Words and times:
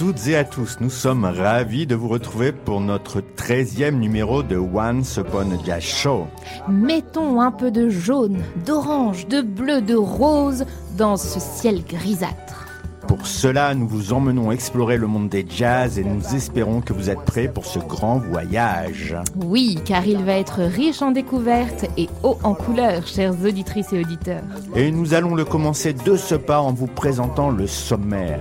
Toutes 0.00 0.28
et 0.28 0.36
à 0.36 0.44
tous, 0.44 0.78
nous 0.80 0.88
sommes 0.88 1.26
ravis 1.26 1.86
de 1.86 1.94
vous 1.94 2.08
retrouver 2.08 2.52
pour 2.52 2.80
notre 2.80 3.20
13e 3.20 3.98
numéro 3.98 4.42
de 4.42 4.56
Once 4.56 5.18
Upon 5.18 5.50
a 5.50 5.62
Jazz 5.62 5.82
Show. 5.82 6.26
Mettons 6.70 7.42
un 7.42 7.50
peu 7.50 7.70
de 7.70 7.90
jaune, 7.90 8.38
d'orange, 8.64 9.28
de 9.28 9.42
bleu, 9.42 9.82
de 9.82 9.94
rose 9.94 10.64
dans 10.96 11.18
ce 11.18 11.38
ciel 11.38 11.84
grisâtre. 11.84 12.66
Pour 13.08 13.26
cela, 13.26 13.74
nous 13.74 13.86
vous 13.86 14.14
emmenons 14.14 14.50
explorer 14.52 14.96
le 14.96 15.06
monde 15.06 15.28
des 15.28 15.44
jazz 15.46 15.98
et 15.98 16.04
nous 16.04 16.34
espérons 16.34 16.80
que 16.80 16.94
vous 16.94 17.10
êtes 17.10 17.20
prêts 17.26 17.48
pour 17.48 17.66
ce 17.66 17.78
grand 17.78 18.20
voyage. 18.20 19.14
Oui, 19.44 19.78
car 19.84 20.06
il 20.06 20.24
va 20.24 20.32
être 20.38 20.62
riche 20.62 21.02
en 21.02 21.10
découvertes 21.10 21.84
et 21.98 22.08
haut 22.22 22.38
en 22.42 22.54
couleurs, 22.54 23.06
chères 23.06 23.34
auditrices 23.44 23.92
et 23.92 24.00
auditeurs. 24.00 24.44
Et 24.74 24.92
nous 24.92 25.12
allons 25.12 25.34
le 25.34 25.44
commencer 25.44 25.92
de 25.92 26.16
ce 26.16 26.36
pas 26.36 26.62
en 26.62 26.72
vous 26.72 26.86
présentant 26.86 27.50
le 27.50 27.66
sommaire. 27.66 28.40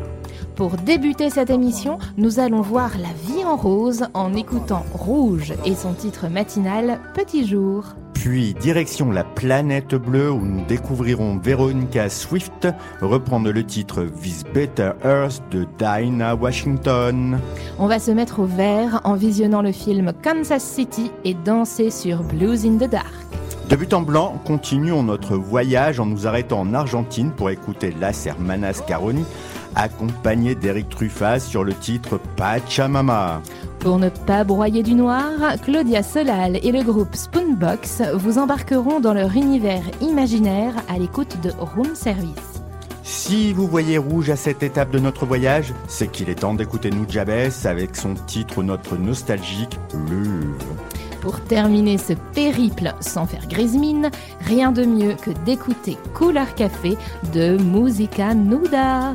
Pour 0.60 0.72
débuter 0.72 1.30
cette 1.30 1.52
émission, 1.52 2.00
nous 2.18 2.42
allons 2.42 2.60
voir 2.60 2.92
la 2.98 3.14
vie 3.26 3.46
en 3.46 3.56
rose 3.56 4.08
en 4.14 4.34
écoutant 4.34 4.84
Rouge 4.92 5.54
et 5.64 5.74
son 5.74 5.94
titre 5.94 6.28
matinal 6.28 7.00
Petit 7.14 7.48
jour. 7.48 7.86
Puis 8.14 8.56
direction 8.56 9.10
la 9.10 9.24
planète 9.24 9.96
bleue 9.96 10.30
où 10.30 10.42
nous 10.42 10.66
découvrirons 10.66 11.38
Veronica 11.38 12.10
Swift 12.10 12.68
reprendre 13.00 13.54
le 13.54 13.66
titre 13.66 14.04
This 14.22 14.44
Better 14.54 14.92
Earth 15.06 15.42
de 15.50 15.66
Dinah 15.78 16.36
Washington. 16.36 17.40
On 17.78 17.88
va 17.88 18.00
se 18.00 18.12
mettre 18.12 18.42
au 18.42 18.46
vert 18.46 19.00
en 19.06 19.14
visionnant 19.14 19.62
le 19.62 19.72
film 19.72 20.12
Kansas 20.22 20.62
City 20.62 21.10
et 21.24 21.36
danser 21.36 21.90
sur 21.90 22.22
Blues 22.22 22.66
in 22.66 22.76
the 22.76 22.90
Dark. 22.90 23.14
De 23.70 23.76
but 23.76 23.94
en 23.94 24.02
blanc, 24.02 24.42
continuons 24.46 25.04
notre 25.04 25.36
voyage 25.36 26.00
en 26.00 26.08
nous 26.08 26.26
arrêtant 26.26 26.62
en 26.62 26.74
Argentine 26.74 27.32
pour 27.32 27.52
écouter 27.52 27.94
Las 28.02 28.26
Hermanas 28.26 28.82
Caroni 28.88 29.24
accompagné 29.76 30.56
d'Eric 30.56 30.90
Truffaz 30.90 31.40
sur 31.40 31.64
le 31.64 31.74
titre 31.74 32.20
Pachamama. 32.36 33.42
Pour 33.80 33.98
ne 33.98 34.10
pas 34.10 34.44
broyer 34.44 34.84
du 34.84 34.94
noir, 34.94 35.32
Claudia 35.64 36.04
Solal 36.04 36.58
et 36.64 36.72
le 36.72 36.84
groupe 36.84 37.16
Spoonbox 37.16 38.02
vous 38.14 38.38
embarqueront 38.38 39.00
dans 39.00 39.14
leur 39.14 39.36
univers 39.36 39.84
imaginaire 40.02 40.74
à 40.90 40.98
l'écoute 40.98 41.38
de 41.42 41.52
Room 41.58 41.96
Service. 41.96 42.62
Si 43.04 43.54
vous 43.54 43.68
voyez 43.68 43.98
rouge 43.98 44.30
à 44.30 44.36
cette 44.36 44.62
étape 44.62 44.92
de 44.92 45.00
notre 45.00 45.26
voyage, 45.26 45.74
c'est 45.88 46.12
qu'il 46.12 46.30
est 46.30 46.42
temps 46.42 46.54
d'écouter 46.54 46.92
Nujabes 46.92 47.50
avec 47.66 47.96
son 47.96 48.14
titre 48.14 48.62
notre 48.62 48.98
nostalgique 48.98 49.80
Luve. 50.10 50.64
Pour 51.22 51.42
terminer 51.42 51.98
ce 51.98 52.14
périple 52.34 52.94
sans 53.02 53.26
faire 53.26 53.48
grise 53.48 53.76
mine, 53.76 54.10
rien 54.42 54.72
de 54.72 54.86
mieux 54.86 55.16
que 55.16 55.32
d'écouter 55.46 55.98
Couleur 56.14 56.56
Café 56.56 56.98
de 57.34 57.58
Musica 57.58 58.34
Nuda. 58.34 59.14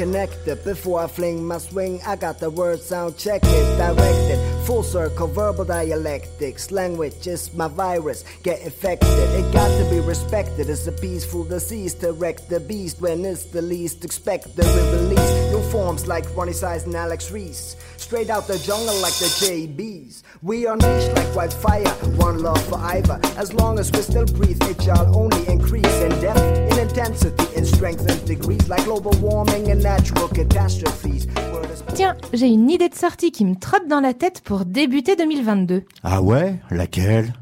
Connected 0.00 0.64
before 0.64 1.00
I 1.00 1.06
fling 1.06 1.46
my 1.46 1.58
swing. 1.58 2.00
I 2.06 2.16
got 2.16 2.38
the 2.38 2.48
word 2.48 2.80
sound 2.80 3.18
check 3.18 3.42
it, 3.44 3.76
directed. 3.76 4.64
Full 4.64 4.82
circle, 4.82 5.26
verbal 5.26 5.66
dialectics. 5.66 6.70
Language 6.70 7.26
is 7.26 7.52
my 7.52 7.68
virus. 7.68 8.24
Get 8.42 8.62
infected. 8.62 9.10
It 9.10 9.52
got 9.52 9.68
to 9.68 9.90
be 9.90 10.00
respected. 10.00 10.70
It's 10.70 10.86
a 10.86 10.92
peaceful 10.92 11.44
disease 11.44 11.92
to 11.96 12.12
wreck 12.12 12.48
the 12.48 12.60
beast 12.60 13.02
when 13.02 13.26
it's 13.26 13.44
the 13.44 13.60
least 13.60 14.02
expected. 14.02 14.56
We 14.56 14.80
release 14.90 15.52
new 15.52 15.62
forms 15.70 16.06
like 16.06 16.24
Ronnie 16.34 16.54
Size 16.54 16.84
and 16.84 16.94
Alex 16.94 17.30
Reese. 17.30 17.76
Straight 17.98 18.30
out 18.30 18.48
the 18.48 18.58
jungle 18.58 18.96
like 19.02 19.12
the 19.18 19.26
JBs. 19.26 20.22
We 20.40 20.66
unleash 20.66 21.12
like 21.12 21.36
wildfire. 21.36 21.86
One 22.16 22.38
love 22.38 22.64
for 22.70 22.78
either. 22.78 23.20
As 23.36 23.52
long 23.52 23.78
as 23.78 23.92
we 23.92 24.00
still 24.00 24.24
breathe, 24.24 24.62
it 24.62 24.80
shall 24.80 25.14
only 25.14 25.46
increase 25.46 25.84
in 26.00 26.08
depth, 26.22 26.69
in 26.96 27.04
intensity, 27.04 27.44
in 27.56 27.64
strength 27.64 28.08
and 28.10 28.26
degrees. 28.26 28.58
Like 28.68 28.84
global 28.84 29.12
warming 29.20 29.70
and 29.70 29.82
natural 29.82 30.28
catastrophes. 30.28 31.26
Word 31.52 31.66
is- 31.72 31.94
Tiens, 31.94 32.16
j'ai 32.32 32.48
une 32.48 32.68
idée 32.70 32.88
de 32.88 32.94
sortie 32.94 33.30
qui 33.30 33.44
me 33.44 33.54
trotte 33.56 33.86
dans 33.88 34.00
la 34.00 34.14
tête 34.14 34.40
pour 34.44 34.64
débuter 34.64 35.16
2022. 35.16 35.84
Ah 36.02 36.22
ouais? 36.22 36.56
Laquelle? 36.70 37.32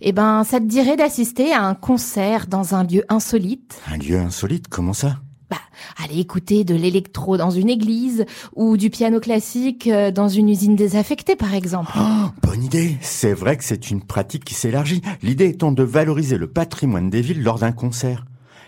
Eh 0.00 0.12
ben, 0.12 0.44
ça 0.44 0.58
te 0.60 0.64
dirait 0.64 0.96
d'assister 0.96 1.52
à 1.52 1.64
un 1.64 1.74
concert 1.74 2.46
dans 2.46 2.74
un 2.74 2.84
lieu 2.84 3.04
insolite 3.08 3.80
Un 3.90 3.98
lieu 3.98 4.16
insolite, 4.18 4.68
comment 4.68 4.92
ça? 4.94 5.16
Bah, 5.50 5.58
aller 6.02 6.18
écouter 6.20 6.64
de 6.64 6.74
l'électro 6.74 7.36
dans 7.36 7.50
une 7.50 7.68
église 7.68 8.24
ou 8.56 8.76
du 8.78 8.88
piano 8.90 9.20
classique 9.20 9.86
euh, 9.88 10.10
dans 10.10 10.28
une 10.28 10.48
usine 10.48 10.76
désaffectée, 10.76 11.36
par 11.36 11.54
exemple. 11.54 11.90
Oh, 11.98 12.28
bonne 12.42 12.62
idée 12.64 12.96
C'est 13.02 13.34
vrai 13.34 13.56
que 13.58 13.64
c'est 13.64 13.90
une 13.90 14.02
pratique 14.02 14.44
qui 14.44 14.54
s'élargit, 14.54 15.02
l'idée 15.22 15.48
étant 15.48 15.72
de 15.72 15.82
valoriser 15.82 16.38
le 16.38 16.46
patrimoine 16.48 17.10
des 17.10 17.20
villes 17.20 17.42
lors 17.42 17.58
d'un 17.58 17.72
concert. 17.72 18.24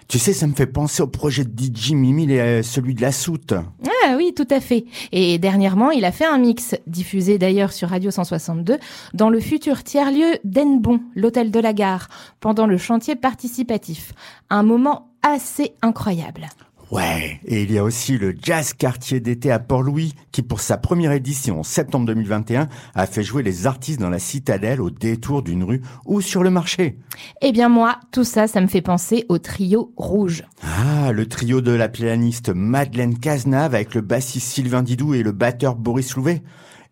Tu 0.08 0.18
sais, 0.18 0.32
ça 0.32 0.46
me 0.46 0.54
fait 0.54 0.66
penser 0.66 1.02
au 1.02 1.06
projet 1.06 1.44
de 1.44 1.50
DJ 1.50 1.92
Mimi 1.92 2.30
et 2.30 2.40
euh, 2.40 2.62
celui 2.62 2.94
de 2.94 3.00
la 3.00 3.12
soute. 3.12 3.52
Ah 3.52 4.14
oui, 4.16 4.32
tout 4.34 4.46
à 4.50 4.60
fait. 4.60 4.84
Et 5.12 5.38
dernièrement, 5.38 5.90
il 5.90 6.04
a 6.04 6.12
fait 6.12 6.26
un 6.26 6.38
mix, 6.38 6.74
diffusé 6.86 7.38
d'ailleurs 7.38 7.72
sur 7.72 7.88
Radio 7.88 8.10
162, 8.10 8.78
dans 9.14 9.30
le 9.30 9.40
futur 9.40 9.82
tiers-lieu 9.82 10.38
d'Enbon, 10.44 11.00
l'hôtel 11.14 11.50
de 11.50 11.60
la 11.60 11.72
gare, 11.72 12.08
pendant 12.40 12.66
le 12.66 12.76
chantier 12.76 13.16
participatif. 13.16 14.12
Un 14.50 14.62
moment 14.62 15.08
assez 15.22 15.74
incroyable. 15.82 16.48
Ouais, 16.94 17.40
et 17.44 17.64
il 17.64 17.72
y 17.72 17.78
a 17.78 17.82
aussi 17.82 18.18
le 18.18 18.36
Jazz 18.40 18.72
Quartier 18.72 19.18
d'été 19.18 19.50
à 19.50 19.58
Port-Louis, 19.58 20.14
qui 20.30 20.42
pour 20.42 20.60
sa 20.60 20.76
première 20.76 21.10
édition 21.10 21.58
en 21.58 21.62
septembre 21.64 22.06
2021 22.06 22.68
a 22.94 23.06
fait 23.06 23.24
jouer 23.24 23.42
les 23.42 23.66
artistes 23.66 23.98
dans 23.98 24.10
la 24.10 24.20
citadelle 24.20 24.80
au 24.80 24.90
détour 24.90 25.42
d'une 25.42 25.64
rue 25.64 25.82
ou 26.04 26.20
sur 26.20 26.44
le 26.44 26.50
marché. 26.50 27.00
Eh 27.42 27.50
bien 27.50 27.68
moi, 27.68 27.98
tout 28.12 28.22
ça, 28.22 28.46
ça 28.46 28.60
me 28.60 28.68
fait 28.68 28.80
penser 28.80 29.26
au 29.28 29.38
trio 29.38 29.92
rouge. 29.96 30.44
Ah, 30.62 31.10
le 31.10 31.26
trio 31.26 31.60
de 31.60 31.72
la 31.72 31.88
pianiste 31.88 32.50
Madeleine 32.54 33.18
Cazenave 33.18 33.74
avec 33.74 33.96
le 33.96 34.00
bassiste 34.00 34.46
Sylvain 34.46 34.84
Didou 34.84 35.14
et 35.14 35.24
le 35.24 35.32
batteur 35.32 35.74
Boris 35.74 36.14
Louvet. 36.14 36.44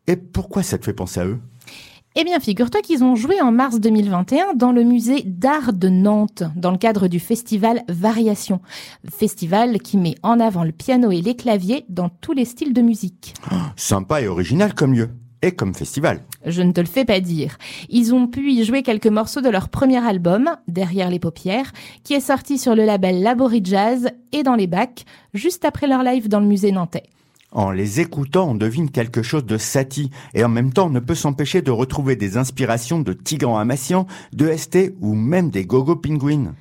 Et 0.09 0.17
pourquoi 0.17 0.65
ça 0.65 0.79
te 0.79 0.85
fait 0.85 0.95
penser 0.95 1.21
à 1.21 1.27
eux? 1.27 1.39
Eh 2.15 2.25
bien, 2.25 2.41
figure-toi 2.41 2.83
qu'ils 2.83 3.03
ont 3.03 3.17
joué 3.17 3.41
en 3.41 3.53
mars 3.53 3.81
2021 3.81 4.53
dans 4.55 4.71
le 4.71 4.83
musée 4.83 5.23
d'art 5.25 5.73
de 5.73 5.89
Nantes, 5.89 6.43
dans 6.57 6.71
le 6.71 6.77
cadre 6.77 7.09
du 7.09 7.19
festival 7.19 7.85
Variation. 7.89 8.61
Festival 9.11 9.81
qui 9.81 9.97
met 9.97 10.17
en 10.23 10.39
avant 10.39 10.63
le 10.63 10.73
piano 10.73 11.11
et 11.11 11.23
les 11.23 11.35
claviers 11.35 11.87
dans 11.89 12.11
tous 12.11 12.35
les 12.35 12.45
styles 12.45 12.75
de 12.75 12.83
musique. 12.83 13.33
Sympa 13.77 14.21
et 14.21 14.29
original 14.29 14.75
comme 14.75 14.93
lieu. 14.93 15.09
Et 15.41 15.53
comme 15.53 15.75
festival. 15.75 16.21
Je 16.45 16.61
ne 16.61 16.73
te 16.73 16.81
le 16.81 16.87
fais 16.87 17.07
pas 17.07 17.19
dire. 17.21 17.57
Ils 17.89 18.15
ont 18.15 18.27
pu 18.27 18.53
y 18.53 18.63
jouer 18.63 18.83
quelques 18.83 19.07
morceaux 19.07 19.41
de 19.41 19.49
leur 19.49 19.71
premier 19.71 20.07
album, 20.07 20.51
Derrière 20.69 21.09
les 21.09 21.19
paupières, 21.19 21.73
qui 22.05 22.13
est 22.13 22.21
sorti 22.21 22.59
sur 22.59 22.77
le 22.77 22.85
label 22.85 23.23
Labori 23.23 23.63
Jazz 23.65 24.11
et 24.33 24.43
dans 24.43 24.55
les 24.55 24.67
bacs, 24.67 25.07
juste 25.33 25.65
après 25.65 25.87
leur 25.87 26.03
live 26.03 26.29
dans 26.29 26.41
le 26.41 26.47
musée 26.47 26.73
nantais. 26.73 27.05
En 27.53 27.71
les 27.71 28.01
écoutant, 28.01 28.49
on 28.49 28.55
devine 28.55 28.91
quelque 28.91 29.23
chose 29.23 29.45
de 29.45 29.59
Satie, 29.59 30.11
et 30.33 30.43
en 30.43 30.49
même 30.49 30.73
temps, 30.73 30.87
on 30.87 30.91
ne 30.91 31.01
peut 31.01 31.15
s'empêcher 31.15 31.61
de 31.61 31.71
retrouver 31.71 32.17
des 32.17 32.39
inspirations 32.39 32.99
de 33.01 33.13
Tigran 33.13 33.59
Amassian, 33.59 34.07
de 34.33 34.51
ST 34.57 34.95
ou 35.01 35.15
même 35.15 35.51
des 35.51 35.67
Gogo 35.67 35.97
Penguins. 35.97 36.55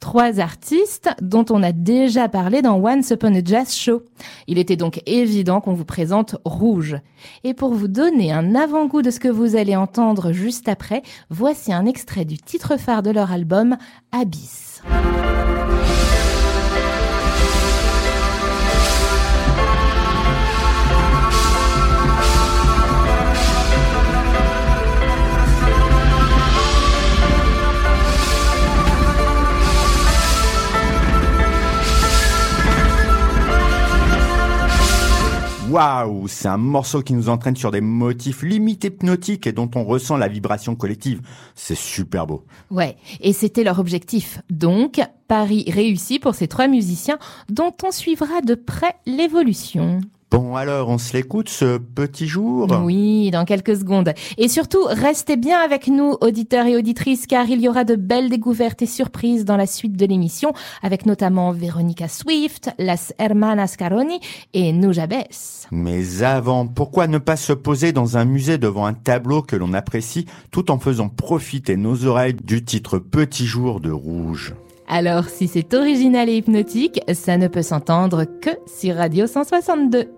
Trois 0.00 0.38
artistes 0.38 1.10
dont 1.20 1.44
on 1.50 1.62
a 1.62 1.72
déjà 1.72 2.28
parlé 2.28 2.62
dans 2.62 2.76
Once 2.76 3.10
Upon 3.10 3.34
a 3.34 3.44
Jazz 3.44 3.74
Show. 3.74 4.02
Il 4.46 4.58
était 4.58 4.76
donc 4.76 5.02
évident 5.06 5.60
qu'on 5.60 5.74
vous 5.74 5.84
présente 5.84 6.36
Rouge. 6.44 6.96
Et 7.42 7.52
pour 7.52 7.74
vous 7.74 7.88
donner 7.88 8.32
un 8.32 8.54
avant-goût 8.54 9.02
de 9.02 9.10
ce 9.10 9.20
que 9.20 9.28
vous 9.28 9.56
allez 9.56 9.74
entendre 9.74 10.32
juste 10.32 10.68
après, 10.68 11.02
voici 11.30 11.72
un 11.72 11.84
extrait 11.84 12.24
du 12.24 12.38
titre 12.38 12.78
phare 12.78 13.02
de 13.02 13.10
leur 13.10 13.32
album, 13.32 13.76
Abyss. 14.12 14.82
Waouh, 35.70 36.28
c'est 36.28 36.48
un 36.48 36.56
morceau 36.56 37.02
qui 37.02 37.12
nous 37.12 37.28
entraîne 37.28 37.54
sur 37.54 37.70
des 37.70 37.82
motifs 37.82 38.42
limite 38.42 38.84
hypnotiques 38.84 39.46
et 39.46 39.52
dont 39.52 39.70
on 39.74 39.84
ressent 39.84 40.16
la 40.16 40.26
vibration 40.26 40.74
collective. 40.74 41.20
C'est 41.54 41.76
super 41.76 42.26
beau. 42.26 42.46
Ouais, 42.70 42.96
et 43.20 43.34
c'était 43.34 43.64
leur 43.64 43.78
objectif. 43.78 44.40
Donc, 44.48 44.98
Paris 45.26 45.66
réussi 45.68 46.18
pour 46.18 46.34
ces 46.34 46.48
trois 46.48 46.68
musiciens 46.68 47.18
dont 47.50 47.74
on 47.84 47.90
suivra 47.90 48.40
de 48.40 48.54
près 48.54 48.94
l'évolution. 49.04 50.00
Bon 50.30 50.56
alors, 50.56 50.90
on 50.90 50.98
se 50.98 51.14
l'écoute 51.14 51.48
ce 51.48 51.78
petit 51.78 52.26
jour? 52.26 52.68
Oui, 52.84 53.30
dans 53.30 53.46
quelques 53.46 53.76
secondes. 53.76 54.12
Et 54.36 54.48
surtout, 54.48 54.84
restez 54.84 55.38
bien 55.38 55.58
avec 55.58 55.88
nous, 55.88 56.16
auditeurs 56.20 56.66
et 56.66 56.76
auditrices, 56.76 57.26
car 57.26 57.48
il 57.48 57.62
y 57.62 57.68
aura 57.68 57.84
de 57.84 57.96
belles 57.96 58.28
découvertes 58.28 58.82
et 58.82 58.86
surprises 58.86 59.46
dans 59.46 59.56
la 59.56 59.66
suite 59.66 59.96
de 59.96 60.04
l'émission, 60.04 60.52
avec 60.82 61.06
notamment 61.06 61.52
Veronica 61.52 62.08
Swift, 62.08 62.70
Las 62.78 63.14
Hermanas 63.18 63.76
Caroni 63.78 64.20
et 64.52 64.72
Nujabes. 64.72 65.28
Mais 65.70 66.22
avant, 66.22 66.66
pourquoi 66.66 67.06
ne 67.06 67.18
pas 67.18 67.36
se 67.36 67.54
poser 67.54 67.92
dans 67.92 68.18
un 68.18 68.26
musée 68.26 68.58
devant 68.58 68.84
un 68.84 68.94
tableau 68.94 69.40
que 69.40 69.56
l'on 69.56 69.72
apprécie 69.72 70.26
tout 70.50 70.70
en 70.70 70.78
faisant 70.78 71.08
profiter 71.08 71.78
nos 71.78 72.04
oreilles 72.04 72.34
du 72.34 72.62
titre 72.62 72.98
Petit 72.98 73.46
jour 73.46 73.80
de 73.80 73.90
Rouge 73.90 74.54
alors, 74.90 75.26
si 75.26 75.48
c'est 75.48 75.74
original 75.74 76.30
et 76.30 76.38
hypnotique, 76.38 77.02
ça 77.12 77.36
ne 77.36 77.46
peut 77.46 77.60
s'entendre 77.60 78.24
que 78.24 78.48
sur 78.66 78.96
Radio 78.96 79.26
162. 79.26 80.17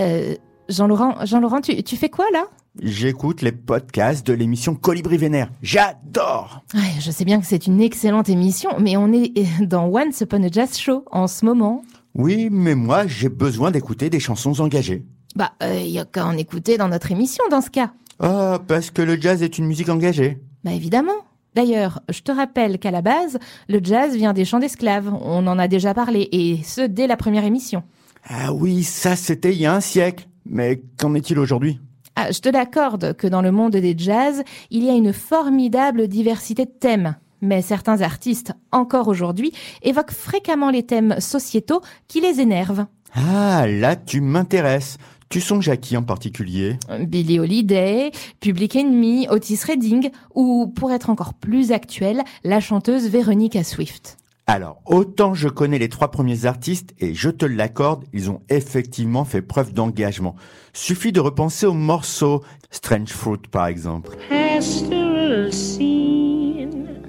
Euh, 0.00 0.34
Jean-Laurent, 0.68 1.14
Jean-Laurent, 1.26 1.60
tu, 1.60 1.82
tu 1.82 1.96
fais 1.96 2.08
quoi 2.08 2.24
là? 2.32 2.44
J'écoute 2.80 3.42
les 3.42 3.50
podcasts 3.52 4.24
de 4.26 4.32
l'émission 4.32 4.74
Colibri 4.76 5.16
Vénère. 5.16 5.50
J'adore 5.62 6.62
Ouais, 6.74 6.80
Je 7.00 7.10
sais 7.10 7.24
bien 7.24 7.40
que 7.40 7.46
c'est 7.46 7.66
une 7.66 7.80
excellente 7.80 8.28
émission, 8.28 8.70
mais 8.78 8.96
on 8.96 9.12
est 9.12 9.32
dans 9.66 9.86
Once 9.86 10.20
Upon 10.20 10.42
a 10.44 10.48
Jazz 10.48 10.78
Show 10.78 11.04
en 11.10 11.26
ce 11.26 11.44
moment. 11.44 11.82
Oui, 12.14 12.48
mais 12.50 12.74
moi, 12.74 13.06
j'ai 13.06 13.28
besoin 13.28 13.70
d'écouter 13.72 14.10
des 14.10 14.20
chansons 14.20 14.60
engagées. 14.60 15.04
Bah, 15.34 15.52
il 15.62 15.88
y 15.90 15.98
a 15.98 16.04
qu'à 16.04 16.26
en 16.26 16.36
écouter 16.36 16.78
dans 16.78 16.88
notre 16.88 17.10
émission 17.10 17.44
dans 17.50 17.60
ce 17.60 17.70
cas. 17.70 17.92
Ah, 18.20 18.60
parce 18.66 18.90
que 18.90 19.02
le 19.02 19.20
jazz 19.20 19.42
est 19.42 19.58
une 19.58 19.66
musique 19.66 19.88
engagée. 19.88 20.38
Bah 20.64 20.72
évidemment. 20.72 21.12
D'ailleurs, 21.54 22.00
je 22.08 22.20
te 22.20 22.30
rappelle 22.30 22.78
qu'à 22.78 22.90
la 22.92 23.02
base, 23.02 23.38
le 23.68 23.80
jazz 23.82 24.14
vient 24.14 24.32
des 24.32 24.44
chants 24.44 24.60
d'esclaves. 24.60 25.12
On 25.22 25.46
en 25.48 25.58
a 25.58 25.66
déjà 25.66 25.94
parlé, 25.94 26.28
et 26.30 26.60
ce 26.62 26.82
dès 26.82 27.06
la 27.08 27.16
première 27.16 27.44
émission. 27.44 27.82
Ah 28.28 28.52
oui, 28.52 28.82
ça 28.84 29.16
c'était 29.16 29.52
il 29.52 29.60
y 29.60 29.66
a 29.66 29.74
un 29.74 29.80
siècle. 29.80 30.26
Mais 30.46 30.82
qu'en 30.98 31.14
est-il 31.14 31.38
aujourd'hui? 31.38 31.80
Ah, 32.16 32.32
je 32.32 32.40
te 32.40 32.48
l'accorde 32.48 33.14
que 33.14 33.26
dans 33.26 33.42
le 33.42 33.52
monde 33.52 33.72
des 33.72 33.94
jazz, 33.96 34.42
il 34.70 34.84
y 34.84 34.90
a 34.90 34.94
une 34.94 35.12
formidable 35.12 36.08
diversité 36.08 36.64
de 36.64 36.70
thèmes. 36.70 37.16
Mais 37.40 37.62
certains 37.62 38.02
artistes, 38.02 38.52
encore 38.72 39.08
aujourd'hui, 39.08 39.52
évoquent 39.82 40.10
fréquemment 40.10 40.70
les 40.70 40.82
thèmes 40.82 41.16
sociétaux 41.20 41.80
qui 42.08 42.20
les 42.20 42.40
énervent. 42.40 42.86
Ah, 43.14 43.66
là 43.66 43.96
tu 43.96 44.20
m'intéresses. 44.20 44.98
Tu 45.30 45.40
songes 45.40 45.68
à 45.68 45.76
qui 45.76 45.96
en 45.96 46.02
particulier? 46.02 46.76
Billie 47.06 47.38
Holiday, 47.38 48.10
Public 48.40 48.74
Enemy, 48.74 49.28
Otis 49.30 49.60
Redding, 49.64 50.10
ou 50.34 50.66
pour 50.66 50.90
être 50.90 51.08
encore 51.08 51.34
plus 51.34 51.70
actuel, 51.70 52.22
la 52.42 52.58
chanteuse 52.58 53.08
Veronica 53.08 53.62
Swift. 53.62 54.16
Alors, 54.52 54.82
autant 54.84 55.32
je 55.32 55.46
connais 55.46 55.78
les 55.78 55.88
trois 55.88 56.10
premiers 56.10 56.44
artistes 56.44 56.92
et 56.98 57.14
je 57.14 57.30
te 57.30 57.46
l'accorde, 57.46 58.04
ils 58.12 58.32
ont 58.32 58.42
effectivement 58.48 59.24
fait 59.24 59.42
preuve 59.42 59.72
d'engagement. 59.72 60.34
Suffit 60.72 61.12
de 61.12 61.20
repenser 61.20 61.66
au 61.66 61.72
morceau 61.72 62.42
Strange 62.72 63.10
Fruit 63.10 63.42
par 63.52 63.68
exemple. 63.68 64.16
pastoral 64.28 65.52
scene 65.52 67.00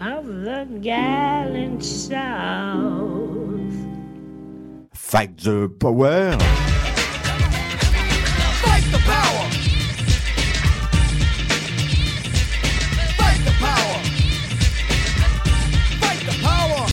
of 0.00 0.24
the 0.44 0.80
gallant 0.80 1.80
South? 1.80 3.26
Fight 4.94 5.36
the 5.38 5.66
Power. 5.66 6.38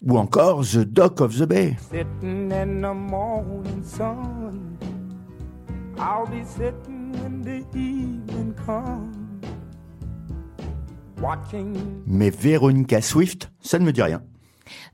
Ou 0.06 0.18
encore 0.18 0.64
The 0.64 0.84
Dock 0.86 1.22
of 1.22 1.38
the 1.38 1.46
Bay. 1.46 1.78
Sitting 1.90 2.52
in 2.52 2.82
the 2.82 2.94
morning 2.94 3.84
sun. 3.84 4.78
I'll 5.98 6.26
be 6.28 6.44
sitting 6.44 7.14
when 7.22 7.42
the 7.42 7.64
evening 7.78 8.54
comes. 8.66 9.16
Watching 11.22 12.04
Mais 12.06 12.30
Veronica 12.32 13.02
Swift, 13.02 13.50
ça 13.62 13.80
ne 13.80 13.86
me 13.86 13.94
dit 13.94 14.02
rien. 14.02 14.22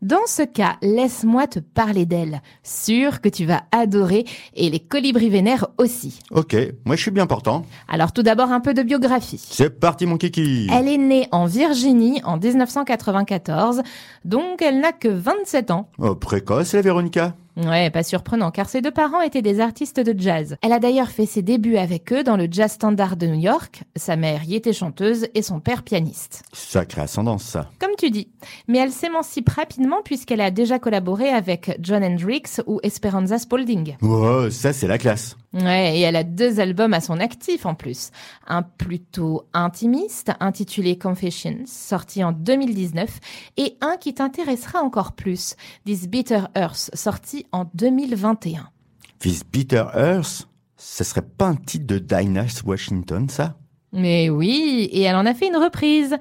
Dans 0.02 0.26
ce 0.28 0.44
cas, 0.44 0.78
laisse-moi 0.82 1.48
te 1.48 1.60
parler 1.60 2.06
d'elle. 2.06 2.42
Sûr 2.64 3.22
que 3.22 3.30
tu 3.30 3.46
vas 3.46 3.64
adorer 3.72 4.26
et 4.56 4.70
les 4.70 4.80
colibris 4.80 5.30
vénères 5.30 5.68
aussi. 5.78 6.20
Ok, 6.32 6.56
moi 6.86 6.96
je 6.96 7.02
suis 7.02 7.12
bien 7.12 7.28
portant. 7.28 7.66
Alors 7.88 8.12
tout 8.12 8.24
d'abord 8.24 8.52
un 8.52 8.60
peu 8.60 8.74
de 8.74 8.84
biographie. 8.84 9.42
C'est 9.52 9.80
parti 9.80 10.06
mon 10.06 10.18
kiki. 10.18 10.68
Elle 10.72 10.88
est 10.88 10.98
née 10.98 11.28
en 11.32 11.46
Virginie 11.46 12.22
en 12.24 12.38
1994, 12.38 13.82
donc 14.26 14.62
elle 14.62 14.80
n'a 14.80 14.92
que 14.92 15.08
27 15.08 15.72
ans. 15.72 15.90
Oh, 15.98 16.16
précoce 16.16 16.74
la 16.74 16.82
Veronica. 16.82 17.36
Ouais, 17.58 17.90
pas 17.90 18.04
surprenant, 18.04 18.52
car 18.52 18.70
ses 18.70 18.82
deux 18.82 18.92
parents 18.92 19.22
étaient 19.22 19.42
des 19.42 19.60
artistes 19.60 20.00
de 20.00 20.18
jazz. 20.18 20.56
Elle 20.62 20.72
a 20.72 20.80
d'ailleurs 20.80 21.10
fait 21.10 21.26
ses 21.26 21.42
débuts 21.42 21.78
avec 21.78 22.14
eux 22.14 22.24
dans 22.24 22.38
le 22.38 22.48
Jazz 22.50 22.74
Standard 22.74 23.18
de 23.18 23.28
New 23.28 23.40
York. 23.40 23.84
Sa 23.96 24.16
mère 24.16 24.44
y 24.46 24.56
était 24.56 24.74
chanteuse 24.74 25.28
et 25.34 25.42
son 25.42 25.60
père 25.60 25.84
pianiste. 25.84 26.44
Sacrée 26.54 27.02
ascendance 27.02 27.44
ça. 27.44 27.70
Comme 27.80 27.96
tu 27.98 28.12
dis. 28.12 28.30
Mais 28.68 28.78
elle 28.78 28.92
s'émancipe 28.92 29.50
rapidement 29.50 30.02
puisqu'elle 30.04 30.42
a 30.42 30.52
déjà 30.52 30.80
collaboré 30.80 31.30
avec 31.30 31.78
John 31.82 32.04
Hendricks 32.04 32.62
ou 32.66 32.80
Esperanza 32.84 33.38
Spalding. 33.38 33.98
Oh, 34.02 34.50
ça 34.50 34.74
c'est 34.74 34.88
la 34.88 34.98
classe. 34.98 35.36
Ouais, 35.54 35.98
et 35.98 36.02
elle 36.02 36.16
a 36.16 36.24
deux 36.24 36.60
albums 36.60 36.94
à 36.94 37.02
son 37.02 37.20
actif 37.20 37.66
en 37.66 37.74
plus. 37.74 38.12
Un 38.48 38.62
plutôt 38.62 39.48
intimiste, 39.54 40.32
intitulé 40.40 40.98
Confessions, 40.98 41.64
sorti 41.66 42.24
en 42.24 42.32
2019, 42.32 43.20
et 43.58 43.76
un 43.82 43.98
qui 43.98 44.14
t'intéressera 44.14 44.82
encore 44.82 45.14
plus, 45.14 45.56
This 45.86 46.08
Bitter 46.08 46.44
Earth, 46.56 46.92
sorti 46.94 47.48
en 47.52 47.66
2021. 47.74 48.70
This 49.18 49.44
Bitter 49.44 49.86
Earth, 49.96 50.48
ça 50.78 51.04
serait 51.04 51.24
pas 51.24 51.48
un 51.48 51.56
titre 51.56 51.88
de 51.88 51.98
Dinah 51.98 52.46
Washington 52.64 53.28
ça? 53.28 53.58
Mais 53.92 54.30
oui, 54.30 54.88
et 54.92 55.02
elle 55.02 55.16
en 55.16 55.26
a 55.26 55.34
fait 55.34 55.48
une 55.48 55.58
reprise. 55.58 56.16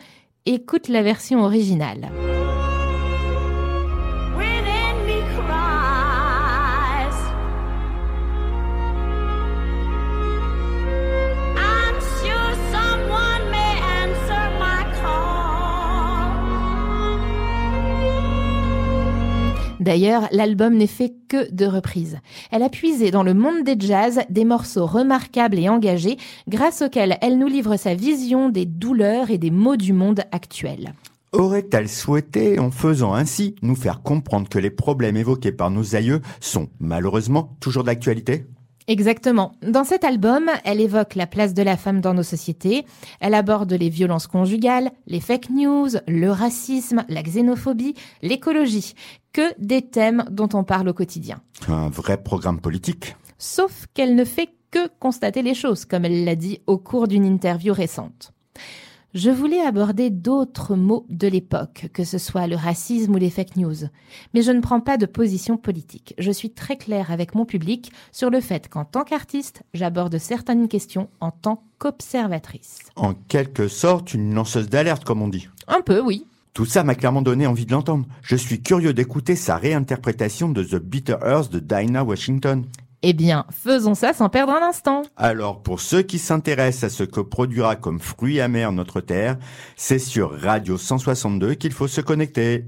Écoute 0.47 0.89
la 0.89 1.03
version 1.03 1.43
originale. 1.45 2.09
D'ailleurs, 19.81 20.29
l'album 20.33 20.77
n'est 20.77 20.87
fait 20.87 21.15
que 21.29 21.51
de 21.53 21.67
reprises. 21.67 22.19
Elle 22.51 22.63
a 22.63 22.69
puisé 22.69 23.11
dans 23.11 23.23
le 23.23 23.35
monde 23.35 23.65
des 23.65 23.77
jazz 23.79 24.21
des 24.29 24.45
morceaux 24.45 24.87
remarquables 24.87 25.59
et 25.59 25.69
engagés 25.69 26.17
grâce 26.49 26.83
auxquels 26.83 27.19
elle 27.21 27.39
nous 27.39 27.47
livre 27.47 27.77
sa 27.77 27.95
vision 27.95 28.49
des 28.49 28.67
douleurs 28.67 29.31
et 29.31 29.39
des 29.39 29.51
maux 29.51 29.77
du 29.77 29.93
monde 29.93 30.23
actuel. 30.33 30.95
Aurait-elle 31.33 31.91
souhaité, 31.91 32.59
en 32.59 32.71
faisant 32.71 33.13
ainsi, 33.13 33.55
nous 33.61 33.77
faire 33.77 34.03
comprendre 34.03 34.49
que 34.49 34.59
les 34.59 34.71
problèmes 34.71 35.17
évoqués 35.17 35.53
par 35.53 35.71
nos 35.71 35.95
aïeux 35.95 36.23
sont, 36.41 36.69
malheureusement, 36.81 37.57
toujours 37.61 37.85
d'actualité? 37.85 38.47
Exactement. 38.89 39.53
Dans 39.63 39.85
cet 39.85 40.03
album, 40.03 40.51
elle 40.65 40.81
évoque 40.81 41.15
la 41.15 41.27
place 41.27 41.53
de 41.53 41.63
la 41.63 41.77
femme 41.77 42.01
dans 42.01 42.15
nos 42.15 42.23
sociétés, 42.23 42.87
elle 43.21 43.35
aborde 43.35 43.73
les 43.73 43.91
violences 43.91 44.27
conjugales, 44.27 44.91
les 45.07 45.21
fake 45.21 45.51
news, 45.51 45.91
le 46.09 46.31
racisme, 46.31 47.05
la 47.11 47.23
xénophobie, 47.23 47.95
l'écologie, 48.23 48.95
que 49.35 49.53
des 49.59 49.83
thèmes 49.83 50.25
dont 50.31 50.49
on 50.55 50.65
parle 50.65 50.89
au 50.89 50.95
quotidien. 50.95 51.43
Un 51.69 51.91
vrai 51.91 52.23
programme 52.23 52.61
politique 52.61 53.15
Sauf 53.37 53.87
qu'elle 53.93 54.17
ne 54.17 54.25
fait 54.25 54.49
que 54.71 54.89
constater 54.99 55.43
les 55.43 55.55
choses, 55.55 55.85
comme 55.85 56.07
elle 56.07 56.25
l'a 56.25 56.35
dit 56.35 56.61
au 56.67 56.79
cours 56.79 57.09
d'une 57.09 57.27
interview 57.27 57.75
récente. 57.75 58.33
Je 59.15 59.31
voulais 59.31 59.61
aborder 59.61 60.11
d'autres 60.11 60.77
mots 60.77 61.07
de 61.09 61.29
l'époque, 61.29 61.89
que 61.95 62.05
ce 62.05 62.19
soit 62.19 62.47
le 62.47 62.57
racisme 62.57 63.15
ou 63.15 63.19
les 63.19 63.31
fake 63.31 63.57
news. 63.57 63.87
Mais 64.35 64.43
je 64.43 64.53
ne 64.53 64.61
prends 64.61 64.81
pas 64.81 64.99
de 64.99 65.07
position 65.07 65.57
politique. 65.57 66.15
Je 66.19 66.31
suis 66.31 66.51
très 66.51 66.77
claire 66.77 67.11
avec 67.11 67.35
mon 67.35 67.47
public 67.47 67.91
sur 68.13 68.29
le 68.29 68.43
fait 68.43 68.69
qu'en 68.69 68.85
tant 68.85 69.05
qu'artiste, 69.05 69.63
j'aborde 69.73 70.19
certaines 70.19 70.69
questions 70.69 71.09
en 71.21 71.31
tant 71.31 71.63
qu'observatrice. 71.79 72.81
En 72.97 73.15
quelque 73.15 73.67
sorte, 73.67 74.13
une 74.13 74.35
lanceuse 74.35 74.69
d'alerte, 74.69 75.05
comme 75.05 75.23
on 75.23 75.29
dit. 75.29 75.49
Un 75.69 75.81
peu, 75.81 76.03
oui. 76.03 76.27
Tout 76.53 76.67
ça 76.67 76.85
m'a 76.85 76.95
clairement 76.95 77.23
donné 77.23 77.47
envie 77.47 77.65
de 77.65 77.73
l'entendre. 77.73 78.05
Je 78.21 78.37
suis 78.37 78.61
curieux 78.61 78.93
d'écouter 78.93 79.37
sa 79.37 79.57
réinterprétation 79.57 80.51
de 80.51 80.63
The 80.63 80.83
Bitter 80.83 81.17
Earth 81.25 81.51
de 81.51 81.61
Dinah 81.61 82.05
Washington. 82.05 82.67
Eh 83.03 83.13
bien, 83.13 83.47
faisons 83.51 83.95
ça 83.95 84.13
sans 84.13 84.29
perdre 84.29 84.53
un 84.53 84.69
instant. 84.69 85.03
Alors, 85.17 85.63
pour 85.63 85.81
ceux 85.81 86.03
qui 86.03 86.19
s'intéressent 86.19 86.93
à 86.93 86.97
ce 86.97 87.05
que 87.05 87.21
produira 87.21 87.77
comme 87.77 88.01
fruit 88.01 88.41
amer 88.41 88.73
notre 88.73 89.01
terre, 89.01 89.37
c'est 89.77 90.01
sur 90.01 90.37
Radio 90.41 90.77
162 90.77 91.55
qu'il 91.55 91.73
faut 91.73 91.87
se 91.87 92.01
connecter. 92.01 92.65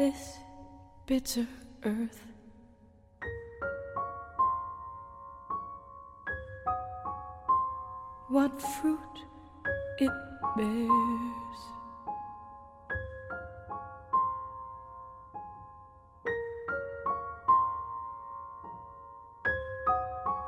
This 0.00 0.38
bitter 1.04 1.46
earth. 1.84 2.22
What 8.30 8.62
fruit 8.62 9.16
it 9.98 10.10
bears. 10.56 11.60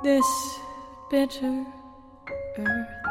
This 0.02 0.58
bitter 1.10 1.66
earth. 2.56 3.01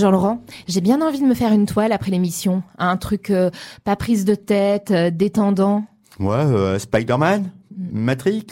Jean-Laurent, 0.00 0.42
j'ai 0.66 0.80
bien 0.80 1.00
envie 1.02 1.20
de 1.20 1.26
me 1.26 1.34
faire 1.34 1.52
une 1.52 1.66
toile 1.66 1.92
après 1.92 2.10
l'émission. 2.10 2.62
Un 2.78 2.96
truc 2.96 3.30
euh, 3.30 3.50
pas 3.84 3.96
prise 3.96 4.24
de 4.24 4.34
tête, 4.34 4.90
euh, 4.90 5.10
détendant. 5.10 5.84
Ouais, 6.18 6.34
euh, 6.34 6.78
Spider-Man, 6.78 7.50
Matrix, 7.92 8.46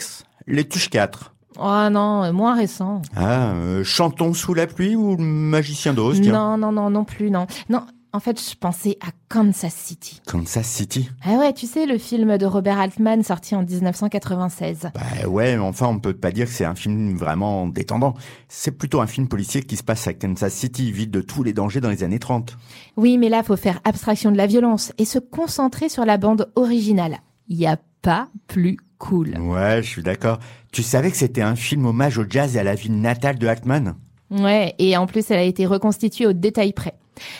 Les 0.46 0.68
Tuches 0.68 0.90
4. 0.90 1.34
Oh 1.58 1.88
non, 1.90 2.32
moins 2.32 2.54
récent. 2.54 3.02
Ah, 3.16 3.52
Chantons 3.82 4.32
sous 4.34 4.54
la 4.54 4.66
pluie 4.68 4.94
ou 4.94 5.16
Le 5.16 5.24
Magicien 5.24 5.92
d'Oz. 5.92 6.20
Non, 6.20 6.56
non, 6.56 6.70
non, 6.70 6.90
non 6.90 7.04
plus, 7.04 7.30
non. 7.30 7.46
Non, 7.68 7.82
en 8.12 8.20
fait, 8.20 8.40
je 8.40 8.56
pensais 8.56 8.96
à 9.00 9.10
Kansas 9.28 9.74
City. 9.74 10.20
Kansas 10.26 10.66
City. 10.66 11.10
Ah 11.22 11.34
ouais, 11.34 11.52
tu 11.52 11.66
sais, 11.66 11.86
le 11.86 11.98
film 11.98 12.38
de 12.38 12.46
Robert 12.46 12.78
Altman 12.78 13.22
sorti 13.22 13.54
en 13.54 13.62
1996. 13.62 14.90
Bah 14.94 15.28
ouais, 15.28 15.56
mais 15.56 15.62
enfin, 15.62 15.86
on 15.88 15.98
peut 15.98 16.14
pas 16.14 16.30
dire 16.30 16.46
que 16.46 16.52
c'est 16.52 16.64
un 16.64 16.74
film 16.74 17.16
vraiment 17.16 17.66
détendant. 17.66 18.14
C'est 18.48 18.72
plutôt 18.72 19.00
un 19.00 19.06
film 19.06 19.28
policier 19.28 19.62
qui 19.62 19.76
se 19.76 19.82
passe 19.82 20.06
à 20.06 20.14
Kansas 20.14 20.54
City, 20.54 20.90
vide 20.90 21.10
de 21.10 21.20
tous 21.20 21.42
les 21.42 21.52
dangers 21.52 21.80
dans 21.80 21.90
les 21.90 22.02
années 22.02 22.18
30. 22.18 22.56
Oui, 22.96 23.18
mais 23.18 23.28
là, 23.28 23.42
faut 23.42 23.56
faire 23.56 23.80
abstraction 23.84 24.32
de 24.32 24.36
la 24.36 24.46
violence 24.46 24.92
et 24.98 25.04
se 25.04 25.18
concentrer 25.18 25.88
sur 25.88 26.04
la 26.04 26.16
bande 26.16 26.50
originale. 26.56 27.18
Il 27.48 27.58
y 27.58 27.66
a 27.66 27.78
pas 28.02 28.28
plus 28.46 28.78
cool. 28.98 29.38
Ouais, 29.38 29.82
je 29.82 29.88
suis 29.88 30.02
d'accord. 30.02 30.38
Tu 30.72 30.82
savais 30.82 31.10
que 31.10 31.16
c'était 31.16 31.42
un 31.42 31.56
film 31.56 31.86
hommage 31.86 32.18
au 32.18 32.24
jazz 32.28 32.56
et 32.56 32.58
à 32.58 32.64
la 32.64 32.74
ville 32.74 33.00
natale 33.00 33.38
de 33.38 33.46
Altman? 33.46 33.94
Ouais, 34.30 34.74
et 34.78 34.96
en 34.96 35.06
plus, 35.06 35.30
elle 35.30 35.38
a 35.38 35.44
été 35.44 35.66
reconstituée 35.66 36.26
au 36.26 36.32
détail 36.32 36.72
près. 36.72 36.94